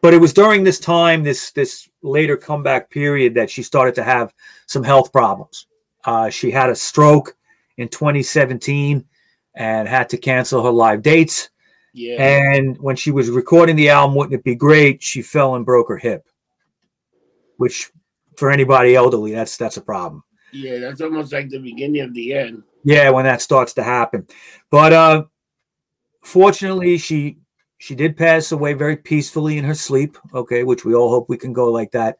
but 0.00 0.14
it 0.14 0.20
was 0.20 0.32
during 0.32 0.64
this 0.64 0.78
time, 0.78 1.22
this 1.22 1.50
this 1.52 1.88
later 2.02 2.36
comeback 2.36 2.90
period, 2.90 3.34
that 3.34 3.50
she 3.50 3.62
started 3.62 3.94
to 3.96 4.04
have 4.04 4.32
some 4.66 4.84
health 4.84 5.12
problems. 5.12 5.66
Uh, 6.04 6.30
she 6.30 6.50
had 6.50 6.70
a 6.70 6.74
stroke 6.74 7.36
in 7.76 7.88
2017 7.88 9.04
and 9.54 9.88
had 9.88 10.08
to 10.08 10.16
cancel 10.16 10.62
her 10.62 10.70
live 10.70 11.02
dates. 11.02 11.50
yeah. 11.92 12.16
And 12.22 12.76
when 12.78 12.96
she 12.96 13.10
was 13.10 13.28
recording 13.30 13.76
the 13.76 13.88
album, 13.90 14.16
wouldn't 14.16 14.34
it 14.34 14.44
be 14.44 14.54
great? 14.54 15.02
She 15.02 15.20
fell 15.22 15.56
and 15.56 15.66
broke 15.66 15.88
her 15.88 15.98
hip, 15.98 16.26
which 17.56 17.90
for 18.36 18.50
anybody 18.50 18.94
elderly, 18.94 19.32
that's 19.32 19.56
that's 19.56 19.76
a 19.78 19.82
problem. 19.82 20.22
yeah. 20.52 20.78
That's 20.78 21.00
almost 21.00 21.32
like 21.32 21.48
the 21.50 21.58
beginning 21.58 22.02
of 22.02 22.14
the 22.14 22.34
end. 22.34 22.62
Yeah, 22.84 23.10
when 23.10 23.24
that 23.24 23.42
starts 23.42 23.74
to 23.74 23.82
happen. 23.82 24.26
But 24.70 24.92
uh 24.92 25.24
fortunately 26.22 26.98
she 26.98 27.38
she 27.78 27.94
did 27.94 28.16
pass 28.16 28.52
away 28.52 28.74
very 28.74 28.96
peacefully 28.96 29.56
in 29.58 29.64
her 29.64 29.74
sleep, 29.74 30.18
okay, 30.34 30.64
which 30.64 30.84
we 30.84 30.94
all 30.94 31.08
hope 31.10 31.28
we 31.28 31.36
can 31.38 31.52
go 31.52 31.70
like 31.72 31.90
that 31.92 32.18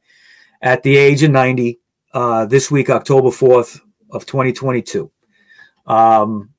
at 0.63 0.83
the 0.83 0.97
age 0.97 1.23
of 1.23 1.31
90 1.31 1.79
uh 2.15 2.47
this 2.47 2.71
week 2.71 2.89
October 2.91 3.29
4th 3.29 3.81
of 4.11 4.25
2022. 4.25 5.11
Um 5.87 6.51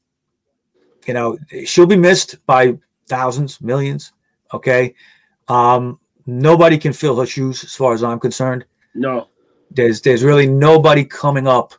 you 1.08 1.14
know, 1.14 1.38
she'll 1.66 1.88
be 1.88 1.98
missed 1.98 2.46
by 2.46 2.78
thousands, 3.08 3.60
millions, 3.62 4.14
okay? 4.54 4.94
Um 5.48 6.00
nobody 6.28 6.78
can 6.78 6.94
fill 6.94 7.20
her 7.20 7.26
shoes 7.26 7.64
as 7.64 7.74
far 7.74 7.94
as 7.94 8.04
I'm 8.04 8.20
concerned 8.20 8.66
No. 8.94 9.30
there's 9.72 10.02
there's 10.02 10.24
really 10.24 10.46
nobody 10.46 11.04
coming 11.04 11.48
up 11.48 11.74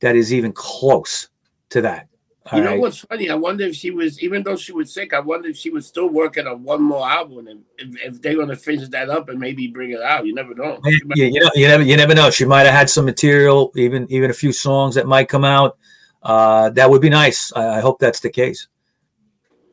that 0.00 0.16
is 0.16 0.32
even 0.34 0.52
close 0.52 1.28
to 1.70 1.80
that. 1.82 2.08
You 2.52 2.60
know 2.60 2.72
right? 2.72 2.80
what's 2.80 2.98
funny? 2.98 3.30
I 3.30 3.34
wonder 3.36 3.64
if 3.64 3.74
she 3.74 3.90
was, 3.90 4.22
even 4.22 4.42
though 4.42 4.56
she 4.56 4.72
was 4.72 4.92
sick, 4.92 5.14
I 5.14 5.20
wonder 5.20 5.48
if 5.48 5.56
she 5.56 5.70
was 5.70 5.86
still 5.86 6.08
working 6.08 6.46
on 6.46 6.62
one 6.62 6.82
more 6.82 7.08
album, 7.08 7.46
and 7.46 7.64
if, 7.78 7.96
if 8.02 8.22
they're 8.22 8.36
gonna 8.36 8.54
finish 8.54 8.86
that 8.88 9.08
up 9.08 9.30
and 9.30 9.38
maybe 9.40 9.66
bring 9.68 9.92
it 9.92 10.02
out. 10.02 10.26
You 10.26 10.34
never 10.34 10.54
know. 10.54 10.78
Yeah, 10.84 10.98
you, 11.14 11.24
you 11.24 11.40
know, 11.40 11.50
you 11.54 11.68
never 11.68 11.82
you 11.82 11.96
never 11.96 12.14
know. 12.14 12.28
She 12.28 12.44
might 12.44 12.64
have 12.64 12.74
had 12.74 12.90
some 12.90 13.06
material, 13.06 13.72
even 13.76 14.06
even 14.10 14.30
a 14.30 14.34
few 14.34 14.52
songs 14.52 14.94
that 14.96 15.06
might 15.06 15.30
come 15.30 15.44
out. 15.44 15.78
Uh, 16.22 16.68
that 16.70 16.90
would 16.90 17.00
be 17.00 17.08
nice. 17.08 17.50
I, 17.56 17.78
I 17.78 17.80
hope 17.80 17.98
that's 17.98 18.20
the 18.20 18.30
case. 18.30 18.68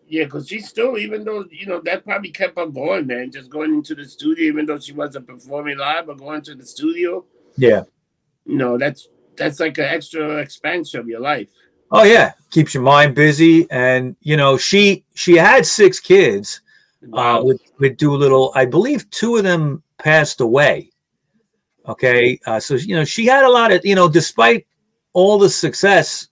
Yeah, 0.07 0.25
because 0.25 0.47
she's 0.47 0.67
still, 0.67 0.97
even 0.97 1.25
though 1.25 1.43
you 1.51 1.65
know 1.65 1.81
that 1.81 2.05
probably 2.05 2.31
kept 2.31 2.57
her 2.57 2.67
going, 2.67 3.05
man. 3.07 3.31
Just 3.31 3.49
going 3.49 3.73
into 3.73 3.95
the 3.95 4.05
studio, 4.05 4.45
even 4.45 4.65
though 4.65 4.79
she 4.79 4.93
wasn't 4.93 5.27
performing 5.27 5.77
live, 5.77 6.07
but 6.07 6.17
going 6.17 6.41
to 6.43 6.55
the 6.55 6.65
studio, 6.65 7.25
Yeah. 7.57 7.83
you 8.45 8.55
know, 8.55 8.77
that's 8.77 9.09
that's 9.35 9.59
like 9.59 9.77
an 9.77 9.85
extra 9.85 10.37
expansion 10.37 11.01
of 11.01 11.07
your 11.09 11.19
life. 11.19 11.49
Oh 11.91 12.03
yeah, 12.03 12.33
keeps 12.51 12.73
your 12.73 12.83
mind 12.83 13.15
busy, 13.15 13.69
and 13.71 14.15
you 14.21 14.37
know 14.37 14.57
she 14.57 15.03
she 15.13 15.35
had 15.35 15.65
six 15.65 15.99
kids. 15.99 16.61
uh, 17.03 17.07
Wow. 17.09 17.43
with, 17.43 17.61
with 17.79 17.97
Doolittle. 17.97 18.51
I 18.53 18.65
believe 18.65 19.09
two 19.09 19.35
of 19.37 19.43
them 19.43 19.81
passed 19.97 20.39
away. 20.39 20.91
Okay. 21.87 22.39
Uh, 22.45 22.59
so, 22.59 22.75
you 22.75 22.95
know, 22.95 23.03
she 23.03 23.25
had 23.25 23.43
a 23.43 23.49
lot 23.49 23.71
of, 23.71 23.83
you 23.83 23.95
know, 23.95 24.07
despite 24.07 24.67
all 25.13 25.39
the 25.39 25.49
success, 25.49 26.27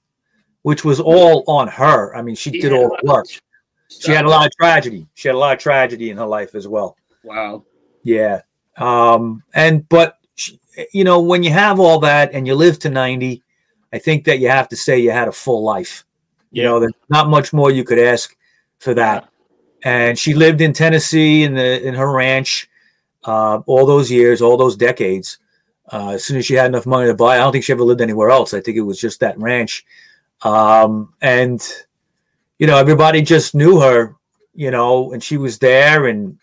which 0.61 0.85
was 0.85 0.99
all 0.99 1.43
on 1.47 1.67
her. 1.69 2.15
I 2.15 2.21
mean, 2.21 2.35
she 2.35 2.51
She 2.51 2.59
did 2.61 2.71
all 2.71 2.89
the 2.89 2.99
work. 3.11 3.25
She 3.89 4.11
had 4.11 4.25
a 4.25 4.29
lot 4.29 4.45
of 4.45 4.51
tragedy. 4.61 5.07
She 5.15 5.27
had 5.27 5.33
a 5.33 5.39
lot 5.39 5.53
of 5.53 5.59
tragedy 5.59 6.11
in 6.11 6.17
her 6.17 6.25
life 6.27 6.53
as 6.53 6.67
well. 6.67 6.95
Wow. 7.23 7.65
Yeah. 8.03 8.41
Um, 8.77 9.41
and, 9.55 9.89
but, 9.89 10.17
you 10.93 11.03
know, 11.03 11.19
when 11.19 11.41
you 11.41 11.49
have 11.49 11.79
all 11.79 11.97
that 12.01 12.31
and 12.33 12.45
you 12.45 12.53
live 12.53 12.77
to 12.79 12.91
90, 12.91 13.41
I 13.93 13.99
think 13.99 14.25
that 14.25 14.39
you 14.39 14.49
have 14.49 14.69
to 14.69 14.75
say 14.75 14.99
you 14.99 15.11
had 15.11 15.27
a 15.27 15.31
full 15.33 15.63
life. 15.63 16.05
You 16.51 16.63
know, 16.63 16.79
there's 16.79 16.93
not 17.09 17.29
much 17.29 17.53
more 17.53 17.71
you 17.71 17.83
could 17.83 17.99
ask 17.99 18.35
for 18.79 18.93
that 18.95 19.29
and 19.83 20.17
she 20.17 20.33
lived 20.33 20.61
in 20.61 20.73
Tennessee 20.73 21.43
in 21.43 21.53
the 21.53 21.85
in 21.85 21.93
her 21.93 22.11
ranch 22.11 22.69
uh, 23.25 23.61
all 23.65 23.85
those 23.85 24.09
years, 24.11 24.41
all 24.41 24.57
those 24.57 24.75
decades. 24.75 25.37
Uh, 25.91 26.09
as 26.09 26.23
soon 26.23 26.37
as 26.37 26.45
she 26.45 26.53
had 26.53 26.67
enough 26.67 26.85
money 26.85 27.07
to 27.07 27.15
buy, 27.15 27.35
I 27.35 27.37
don't 27.37 27.51
think 27.51 27.63
she 27.63 27.73
ever 27.73 27.83
lived 27.83 28.01
anywhere 28.01 28.29
else. 28.29 28.53
I 28.53 28.61
think 28.61 28.77
it 28.77 28.81
was 28.81 28.99
just 28.99 29.19
that 29.21 29.37
ranch, 29.39 29.85
um, 30.43 31.13
and 31.21 31.65
you 32.59 32.67
know 32.67 32.77
everybody 32.77 33.21
just 33.21 33.55
knew 33.55 33.79
her, 33.79 34.15
you 34.53 34.71
know, 34.71 35.13
and 35.13 35.23
she 35.23 35.37
was 35.37 35.57
there. 35.57 36.07
And 36.07 36.37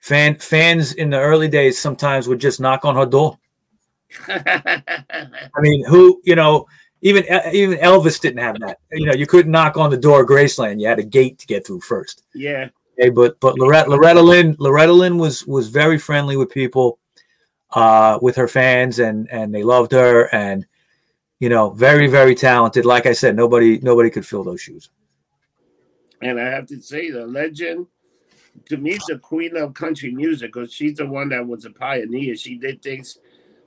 fan 0.00 0.36
fans 0.36 0.92
in 0.92 1.10
the 1.10 1.18
early 1.18 1.48
days 1.48 1.78
sometimes 1.78 2.28
would 2.28 2.40
just 2.40 2.60
knock 2.60 2.84
on 2.84 2.96
her 2.96 3.06
door. 3.06 3.38
I 4.28 5.60
mean, 5.60 5.84
who 5.86 6.20
you 6.24 6.36
know, 6.36 6.66
even 7.02 7.24
even 7.52 7.78
Elvis 7.78 8.20
didn't 8.20 8.38
have 8.38 8.58
that. 8.60 8.78
You 8.92 9.06
know, 9.06 9.12
you 9.12 9.26
couldn't 9.26 9.52
knock 9.52 9.76
on 9.76 9.90
the 9.90 9.96
door 9.96 10.22
of 10.22 10.28
Graceland. 10.28 10.80
You 10.80 10.86
had 10.86 11.00
a 11.00 11.04
gate 11.04 11.38
to 11.40 11.46
get 11.46 11.66
through 11.66 11.80
first. 11.80 12.24
yeah. 12.34 12.68
Okay, 12.98 13.10
but 13.10 13.40
but 13.40 13.58
Loretta 13.58 13.90
Loretta 13.90 14.20
Lynn 14.20 14.54
Loretta 14.58 14.92
Lynn 14.92 15.18
was 15.18 15.46
was 15.46 15.68
very 15.68 15.98
friendly 15.98 16.36
with 16.36 16.50
people, 16.50 16.98
uh, 17.70 18.18
with 18.22 18.36
her 18.36 18.48
fans, 18.48 18.98
and 18.98 19.28
and 19.30 19.52
they 19.52 19.62
loved 19.62 19.92
her, 19.92 20.32
and 20.34 20.66
you 21.40 21.48
know, 21.48 21.70
very 21.70 22.06
very 22.06 22.34
talented. 22.34 22.84
Like 22.84 23.06
I 23.06 23.12
said, 23.12 23.34
nobody 23.34 23.78
nobody 23.78 24.10
could 24.10 24.26
fill 24.26 24.44
those 24.44 24.60
shoes. 24.60 24.90
And 26.20 26.38
I 26.38 26.44
have 26.44 26.66
to 26.68 26.80
say, 26.80 27.10
the 27.10 27.26
legend, 27.26 27.88
to 28.66 28.76
me, 28.76 28.92
is 28.92 29.04
the 29.08 29.18
queen 29.18 29.56
of 29.56 29.74
country 29.74 30.12
music, 30.12 30.52
because 30.52 30.72
she's 30.72 30.98
the 30.98 31.06
one 31.06 31.30
that 31.30 31.44
was 31.44 31.64
a 31.64 31.70
pioneer. 31.70 32.36
She 32.36 32.58
did 32.58 32.80
things 32.80 33.18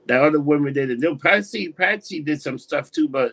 that 0.06 0.22
other 0.22 0.40
women 0.40 0.72
did 0.72 0.90
it. 0.90 1.20
Patsy, 1.20 1.72
Patsy 1.72 2.22
did 2.22 2.40
some 2.40 2.58
stuff 2.58 2.90
too, 2.90 3.08
but 3.08 3.32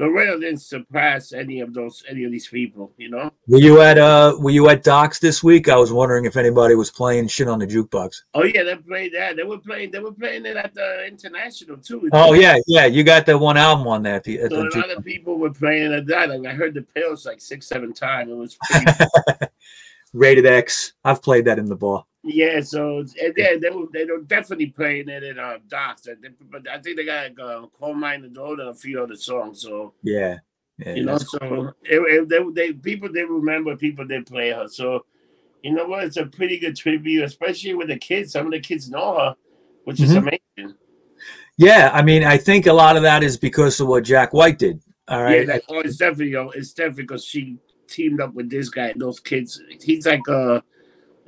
Loretta 0.00 0.40
didn't 0.40 0.62
surpass 0.62 1.32
any 1.32 1.60
of 1.60 1.74
those, 1.74 2.02
any 2.08 2.24
of 2.24 2.32
these 2.32 2.48
people. 2.48 2.92
You 2.96 3.10
know? 3.10 3.30
Were 3.46 3.58
you 3.58 3.82
at 3.82 3.98
uh 3.98 4.34
Were 4.38 4.50
you 4.50 4.68
at 4.70 4.82
Docs 4.82 5.18
this 5.18 5.42
week? 5.42 5.68
I 5.68 5.76
was 5.76 5.92
wondering 5.92 6.24
if 6.24 6.36
anybody 6.36 6.74
was 6.74 6.90
playing 6.90 7.28
shit 7.28 7.48
on 7.48 7.58
the 7.58 7.66
jukebox. 7.66 8.22
Oh 8.32 8.44
yeah, 8.44 8.62
they 8.62 8.76
played 8.76 9.12
that. 9.14 9.36
They 9.36 9.42
were 9.42 9.58
playing. 9.58 9.90
They 9.90 9.98
were 9.98 10.12
playing 10.12 10.46
it 10.46 10.56
at 10.56 10.74
the 10.74 11.06
international 11.06 11.76
too. 11.76 12.08
Oh 12.12 12.32
yeah, 12.32 12.56
yeah. 12.66 12.86
You 12.86 13.04
got 13.04 13.26
that 13.26 13.38
one 13.38 13.58
album 13.58 13.86
on 13.88 14.02
that. 14.04 14.24
the, 14.24 14.40
at 14.40 14.50
So 14.50 14.62
the 14.62 14.70
a 14.74 14.80
lot 14.80 14.90
of 14.90 15.04
people 15.04 15.38
were 15.38 15.52
playing 15.52 15.92
at 15.92 16.06
that. 16.06 16.30
Like 16.30 16.46
I 16.46 16.54
heard 16.54 16.74
the 16.74 16.82
pills 16.82 17.26
like 17.26 17.40
six, 17.40 17.66
seven 17.66 17.92
times. 17.92 18.30
It 18.30 18.36
was 18.36 18.56
pretty 18.70 18.86
Rated 20.14 20.46
X. 20.46 20.94
I've 21.04 21.22
played 21.22 21.44
that 21.44 21.58
in 21.58 21.66
the 21.66 21.76
bar. 21.76 22.04
Yeah, 22.22 22.60
so 22.60 22.98
and 22.98 23.34
yeah, 23.36 23.56
they 23.60 23.70
were 23.70 23.86
they 23.92 24.04
were 24.04 24.20
definitely 24.20 24.66
playing 24.66 25.08
it 25.08 25.22
in 25.22 25.38
uh 25.38 25.58
docs. 25.68 26.06
But 26.50 26.68
I 26.68 26.78
think 26.78 26.96
they 26.96 27.04
got 27.06 27.38
uh, 27.40 27.66
Coal 27.78 27.94
Mine 27.94 28.24
and 28.24 28.34
Gold 28.34 28.60
and 28.60 28.68
a 28.68 28.74
few 28.74 29.02
other 29.02 29.16
songs. 29.16 29.62
So 29.62 29.94
Yeah, 30.02 30.36
yeah. 30.78 30.94
you 30.94 31.04
know, 31.04 31.16
so 31.16 31.72
it, 31.82 31.98
it, 31.98 32.28
they 32.28 32.44
they 32.52 32.72
people 32.74 33.08
did 33.08 33.28
remember, 33.28 33.74
people 33.76 34.06
they 34.06 34.20
play 34.20 34.50
her. 34.50 34.68
So 34.68 35.06
you 35.62 35.72
know 35.72 35.86
what? 35.86 36.04
It's 36.04 36.18
a 36.18 36.26
pretty 36.26 36.58
good 36.58 36.76
tribute, 36.76 37.24
especially 37.24 37.72
with 37.74 37.88
the 37.88 37.96
kids. 37.98 38.32
Some 38.32 38.46
of 38.46 38.52
the 38.52 38.60
kids 38.60 38.90
know 38.90 39.18
her, 39.18 39.36
which 39.84 40.00
is 40.00 40.10
Mhm. 40.10 40.18
amazing. 40.18 40.76
yeah. 41.56 41.90
I 41.94 42.02
mean, 42.02 42.24
I 42.24 42.36
think 42.36 42.66
a 42.66 42.72
lot 42.72 42.96
of 42.96 43.02
that 43.02 43.22
is 43.22 43.38
because 43.38 43.80
of 43.80 43.88
what 43.88 44.04
Jack 44.04 44.34
White 44.34 44.58
did. 44.58 44.82
All 45.08 45.22
right. 45.22 45.46
Yeah, 45.46 45.54
like, 45.54 45.64
oh, 45.70 45.80
it's 45.80 45.96
definitely 45.96 46.34
it's 46.58 46.72
definitely 46.74 47.04
because 47.04 47.24
she 47.24 47.56
teamed 47.88 48.20
up 48.20 48.34
with 48.34 48.50
this 48.50 48.68
guy 48.68 48.92
those 48.94 49.20
kids. 49.20 49.60
He's 49.82 50.06
like 50.06 50.28
uh 50.28 50.60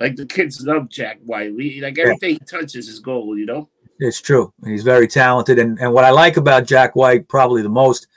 like 0.03 0.17
the 0.17 0.27
kids 0.27 0.61
love 0.67 0.89
Jack 0.89 1.19
White. 1.25 1.55
We, 1.55 1.81
like 1.81 1.99
everything 1.99 2.35
he 2.35 2.39
touches 2.41 2.89
is 2.89 2.99
gold. 2.99 3.39
You 3.39 3.47
know. 3.47 3.69
It's 3.99 4.21
true. 4.21 4.53
He's 4.67 4.83
very 4.83 5.07
talented. 5.07 5.59
And, 5.59 5.79
and 5.79 5.93
what 5.93 6.05
I 6.05 6.11
like 6.11 6.37
about 6.37 6.67
Jack 6.67 6.97
White 6.97 7.29
probably 7.29 7.63
the 7.63 7.69
most 7.69 8.09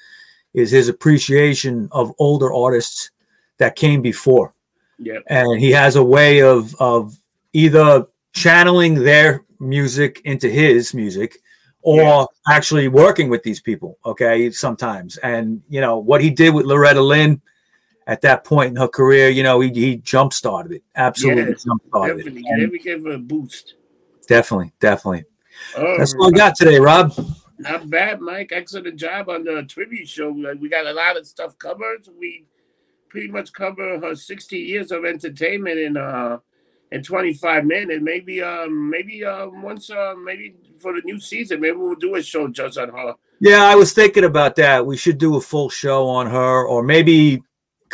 is 0.55 0.71
his 0.71 0.89
appreciation 0.89 1.87
of 1.91 2.11
older 2.17 2.51
artists 2.51 3.11
that 3.59 3.75
came 3.75 4.01
before. 4.01 4.51
Yeah. 4.97 5.19
And 5.27 5.59
he 5.59 5.71
has 5.71 5.95
a 5.95 6.03
way 6.03 6.41
of 6.41 6.73
of 6.79 7.15
either 7.53 8.05
channeling 8.33 8.95
their 8.95 9.45
music 9.59 10.21
into 10.25 10.49
his 10.49 10.93
music 10.93 11.37
or 11.81 12.01
Yeah. 12.01 12.25
actually 12.49 12.87
working 12.87 13.29
with 13.29 13.43
these 13.43 13.61
people, 13.61 13.97
okay, 14.05 14.49
sometimes. 14.49 15.17
And 15.17 15.61
you 15.69 15.81
know, 15.81 15.99
what 15.99 16.21
he 16.21 16.31
did 16.31 16.53
with 16.53 16.65
Loretta 16.65 17.01
Lynn 17.01 17.41
at 18.07 18.21
that 18.21 18.43
point 18.43 18.69
in 18.69 18.75
her 18.75 18.87
career, 18.87 19.29
you 19.29 19.43
know, 19.43 19.59
he, 19.59 19.69
he 19.73 19.95
jump 19.97 20.33
started 20.33 20.71
it. 20.71 20.83
Absolutely 20.95 21.53
Yes, 21.53 21.63
jump 21.63 21.83
started 21.87 22.17
Definitely. 22.17 22.41
it. 22.41 22.61
And 22.61 22.83
give 22.83 23.03
her 23.03 23.11
a 23.13 23.17
boost. 23.17 23.75
definitely, 24.27 24.71
definitely. 24.79 25.25
That's 25.75 26.13
all 26.13 26.27
I 26.27 26.31
got 26.31 26.55
today, 26.55 26.79
Rob. 26.79 27.13
Not 27.57 27.89
bad, 27.89 28.21
Mike. 28.21 28.51
Excellent 28.51 28.97
job 28.97 29.29
on 29.29 29.43
the 29.45 29.63
tribute 29.63 30.07
show. 30.07 30.29
We 30.29 30.45
we 30.55 30.69
got 30.69 30.85
a 30.85 30.93
lot 30.93 31.17
of 31.17 31.25
stuff 31.25 31.57
covered. 31.57 32.07
We 32.19 32.45
pretty 33.09 33.29
much 33.29 33.53
cover 33.53 33.99
her 33.99 34.15
60 34.15 34.57
years 34.57 34.91
of 34.91 35.05
entertainment 35.05 35.79
in 35.79 35.95
uh 35.97 36.39
in 36.91 37.01
25 37.01 37.65
minutes. 37.65 38.01
Maybe 38.03 38.41
um 38.41 38.89
maybe 38.89 39.23
um 39.23 39.61
once 39.61 39.89
uh 39.89 40.15
maybe 40.21 40.55
for 40.79 40.93
the 40.93 41.01
new 41.05 41.19
season, 41.19 41.61
maybe 41.61 41.77
we'll 41.77 41.95
do 41.95 42.15
a 42.15 42.21
show 42.21 42.47
just 42.49 42.77
on 42.77 42.89
her. 42.89 43.15
Yeah, 43.39 43.63
I 43.63 43.75
was 43.75 43.93
thinking 43.93 44.23
about 44.25 44.55
that. 44.57 44.85
We 44.85 44.97
should 44.97 45.17
do 45.17 45.35
a 45.37 45.41
full 45.41 45.69
show 45.69 46.07
on 46.07 46.27
her, 46.27 46.65
or 46.65 46.83
maybe 46.83 47.41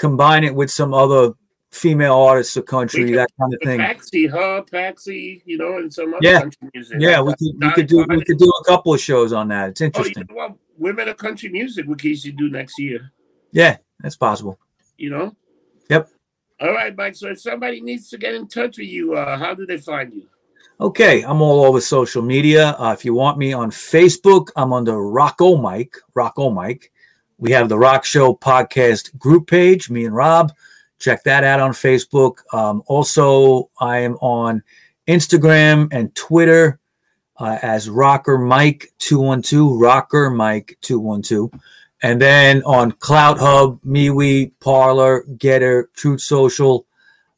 combine 0.02 0.44
it 0.44 0.54
with 0.54 0.72
some 0.72 0.94
other 0.94 1.34
female 1.72 2.16
artists 2.18 2.58
of 2.58 2.66
country, 2.66 3.06
could- 3.06 3.18
that 3.20 3.30
kind 3.40 3.54
of 3.54 3.60
thing. 3.64 3.80
Paxi, 3.80 4.30
her, 4.30 4.62
Paxi, 4.64 5.42
you 5.46 5.58
know, 5.58 5.78
and 5.78 5.94
some 5.94 6.14
other 6.14 6.20
Yeah. 6.22 6.40
country 6.42 6.70
music. 6.74 6.98
Yeah, 7.00 7.22
we 7.22 7.34
could 7.40 7.54
we 7.62 7.72
could 7.72 7.88
do 7.88 8.06
we 8.10 8.26
could 8.26 8.38
do 8.40 8.52
a 8.62 8.64
couple 8.66 8.94
of 8.94 9.00
shows 9.00 9.32
on 9.32 9.48
that. 9.50 9.70
It's 9.70 9.82
Oh, 9.82 9.86
you 9.86 9.88
interesting. 9.88 10.26
know? 10.36 10.58
Women 10.78 11.08
of 11.10 11.18
country 11.18 11.50
music 11.50 11.86
we 11.88 11.96
could 11.96 12.36
do 12.38 12.50
next 12.50 12.78
year. 12.80 13.12
Yeah, 13.52 13.78
that's 14.02 14.18
possible. 14.18 14.58
You 14.98 15.12
know. 15.12 15.36
Yep. 15.90 16.10
All 16.60 16.74
right, 16.74 16.96
Mike. 16.96 17.16
So 17.16 17.28
if 17.30 17.40
somebody 17.40 17.80
needs 17.82 18.10
to 18.10 18.18
get 18.18 18.34
in 18.36 18.48
touch 18.48 18.78
with 18.78 18.88
you, 18.88 19.14
uh, 19.16 19.38
how 19.38 19.54
do 19.54 19.66
they 19.66 19.78
find 19.78 20.14
you? 20.14 20.24
Okay, 20.80 21.22
I'm 21.24 21.42
all 21.42 21.64
over 21.66 21.80
social 21.80 22.22
media. 22.24 22.70
Uh, 22.80 22.92
if 22.98 23.06
you 23.06 23.14
want 23.14 23.38
me 23.38 23.54
on 23.54 23.70
Facebook, 23.72 24.50
I'm 24.56 24.74
under 24.74 24.98
Rocco 25.00 25.56
Mike. 25.56 25.96
Rocco 26.16 26.50
Mike. 26.50 26.92
We 27.42 27.52
have 27.54 27.70
the 27.70 27.78
Rock 27.78 28.06
Show 28.06 28.36
podcast 28.36 29.18
group 29.18 29.48
page. 29.48 29.90
Me 29.90 30.06
and 30.06 30.16
Rob. 30.16 30.54
Check 31.00 31.24
that 31.24 31.44
out 31.44 31.60
on 31.60 31.72
Facebook. 31.72 32.36
Um, 32.54 32.84
also, 32.86 33.72
I 33.80 33.98
am 33.98 34.14
on 34.22 34.62
Instagram 35.08 35.88
and 35.92 36.14
Twitter 36.14 36.80
uh, 37.38 37.58
as 37.64 37.90
Rocker 37.90 38.38
Mike 38.38 38.94
two 39.00 39.20
one 39.20 39.42
two. 39.42 39.76
Rocker 39.80 40.30
Mike 40.30 40.78
two 40.82 41.00
one 41.00 41.24
two. 41.24 41.50
And 42.04 42.22
then 42.22 42.62
on 42.64 42.92
CloutHub, 42.92 43.82
MeWe, 43.84 44.52
Parler, 44.60 45.24
Gettr, 45.38 45.86
Truth 45.96 46.22
Social, 46.22 46.86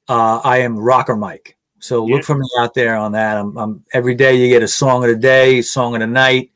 uh, 0.09 0.41
I 0.43 0.57
am 0.57 0.77
Rocker 0.77 1.15
Mike. 1.15 1.57
So 1.79 2.05
Yeah. 2.05 2.15
look 2.15 2.25
for 2.25 2.37
me 2.37 2.47
out 2.59 2.73
there 2.73 2.97
on 2.97 3.13
that. 3.13 3.37
I'm, 3.37 3.57
I'm 3.57 3.85
every 3.93 4.15
day 4.15 4.35
you 4.35 4.49
get 4.49 4.63
a 4.63 4.67
song 4.67 5.05
of 5.05 5.09
the 5.09 5.15
day, 5.15 5.61
song 5.61 5.95
of 5.95 6.01
the 6.01 6.07
night, 6.07 6.51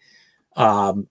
um, 0.57 1.07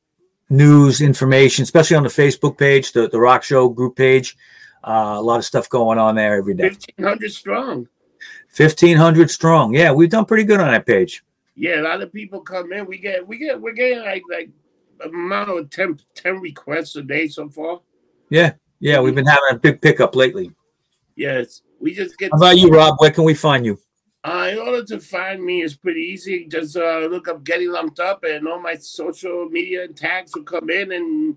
news, 0.48 1.00
information, 1.00 1.62
especially 1.62 1.96
on 1.96 2.02
the 2.02 2.08
Facebook 2.08 2.58
page, 2.58 2.92
the, 2.92 3.08
the 3.08 3.18
Rock 3.18 3.42
Show 3.42 3.68
group 3.68 3.96
page. 3.96 4.36
Uh, 4.84 5.16
a 5.16 5.22
lot 5.22 5.38
of 5.38 5.44
stuff 5.44 5.68
going 5.68 5.98
on 5.98 6.14
there 6.14 6.36
every 6.36 6.54
day. 6.54 6.68
Fifteen 6.70 7.04
hundred 7.04 7.32
strong. 7.32 7.88
1500 8.56 9.30
strong. 9.30 9.74
Yeah, 9.74 9.92
we've 9.92 10.08
done 10.08 10.24
pretty 10.24 10.44
good 10.44 10.60
on 10.60 10.70
that 10.70 10.86
page. 10.86 11.22
Yeah, 11.54 11.80
a 11.80 11.82
lot 11.82 12.00
of 12.00 12.12
people 12.12 12.40
come 12.40 12.72
in. 12.72 12.86
We 12.86 12.98
get 12.98 13.26
we 13.26 13.38
get 13.38 13.60
we're 13.60 13.72
getting 13.72 14.00
like 14.00 14.22
like 14.30 14.50
a 15.00 15.08
amount 15.08 15.50
of 15.50 15.68
10, 15.70 16.00
10 16.14 16.40
requests 16.40 16.96
a 16.96 17.02
day 17.02 17.28
so 17.28 17.48
far. 17.48 17.80
Yeah, 18.30 18.52
yeah, 18.80 19.00
we've 19.00 19.14
been 19.14 19.26
having 19.26 19.50
a 19.52 19.58
big 19.58 19.80
pickup 19.80 20.16
lately. 20.16 20.52
Yes, 21.16 21.62
we 21.80 21.94
just 21.94 22.16
get. 22.18 22.30
How 22.32 22.38
about 22.38 22.58
you, 22.58 22.68
Rob? 22.68 22.96
Where 22.98 23.10
can 23.10 23.24
we 23.24 23.34
find 23.34 23.64
you? 23.64 23.78
Uh, 24.26 24.48
in 24.50 24.58
order 24.58 24.82
to 24.82 24.98
find 24.98 25.40
me 25.40 25.62
is 25.62 25.76
pretty 25.76 26.00
easy. 26.00 26.46
Just 26.46 26.76
uh, 26.76 27.06
look 27.08 27.28
up 27.28 27.44
"Getting 27.44 27.70
Lumped 27.70 28.00
Up" 28.00 28.24
and 28.24 28.48
all 28.48 28.60
my 28.60 28.74
social 28.74 29.48
media 29.48 29.84
and 29.84 29.96
tags 29.96 30.32
will 30.34 30.42
come 30.42 30.68
in, 30.68 30.90
and 30.90 31.36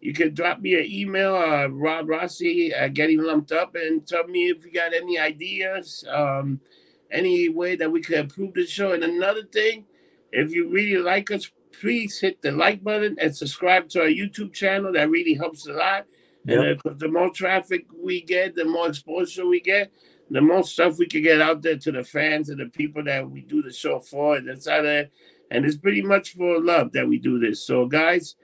you 0.00 0.12
can 0.12 0.32
drop 0.32 0.60
me 0.60 0.74
an 0.74 0.86
email, 0.88 1.34
uh, 1.34 1.66
Rob 1.66 2.08
Rossi 2.08 2.72
at 2.72 2.94
Getting 2.94 3.24
Lumped 3.24 3.50
Up, 3.50 3.74
and 3.74 4.06
tell 4.06 4.24
me 4.28 4.50
if 4.50 4.64
you 4.64 4.70
got 4.70 4.94
any 4.94 5.18
ideas, 5.18 6.04
um, 6.08 6.60
any 7.10 7.48
way 7.48 7.74
that 7.74 7.90
we 7.90 8.00
could 8.00 8.18
improve 8.18 8.54
the 8.54 8.66
show. 8.68 8.92
And 8.92 9.02
another 9.02 9.42
thing, 9.42 9.84
if 10.30 10.54
you 10.54 10.68
really 10.68 11.02
like 11.02 11.32
us, 11.32 11.50
please 11.72 12.20
hit 12.20 12.40
the 12.40 12.52
like 12.52 12.84
button 12.84 13.16
and 13.20 13.36
subscribe 13.36 13.88
to 13.88 14.02
our 14.02 14.06
YouTube 14.06 14.52
channel. 14.52 14.92
That 14.92 15.10
really 15.10 15.34
helps 15.34 15.66
a 15.66 15.72
lot. 15.72 16.06
And 16.46 16.80
uh, 16.86 16.92
the 16.98 17.08
more 17.08 17.30
traffic 17.30 17.86
we 18.00 18.22
get, 18.22 18.54
the 18.54 18.64
more 18.64 18.88
exposure 18.88 19.44
we 19.44 19.60
get 19.60 19.90
the 20.32 20.40
most 20.40 20.72
stuff 20.72 20.98
we 20.98 21.06
can 21.06 21.22
get 21.22 21.40
out 21.40 21.62
there 21.62 21.76
to 21.76 21.92
the 21.92 22.02
fans 22.02 22.48
and 22.48 22.58
the 22.60 22.66
people 22.66 23.04
that 23.04 23.28
we 23.30 23.42
do 23.42 23.62
the 23.62 23.72
show 23.72 24.00
for. 24.00 24.36
And 24.36 24.48
that's 24.48 24.68
how 24.68 24.82
that, 24.82 25.10
and 25.50 25.64
it's 25.64 25.76
pretty 25.76 26.02
much 26.02 26.34
for 26.34 26.60
love 26.60 26.92
that 26.92 27.06
we 27.06 27.18
do 27.18 27.38
this. 27.38 27.64
So, 27.66 27.86
guys, 27.86 28.36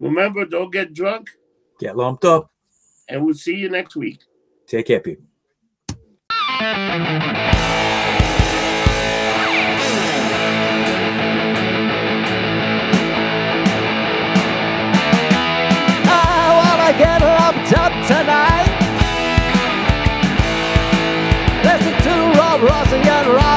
remember, 0.00 0.44
don't 0.44 0.72
get 0.72 0.92
drunk, 0.94 1.30
Get 1.78 1.96
lumped 1.96 2.24
up. 2.24 2.50
and 3.08 3.24
we'll 3.24 3.34
see 3.34 3.54
you 3.54 3.68
next 3.68 3.94
week. 3.96 4.20
Take 4.66 4.86
care, 4.86 5.00
people. 5.00 5.24
Rossi 22.60 22.96
and 22.96 23.26
Rockamine. 23.38 23.47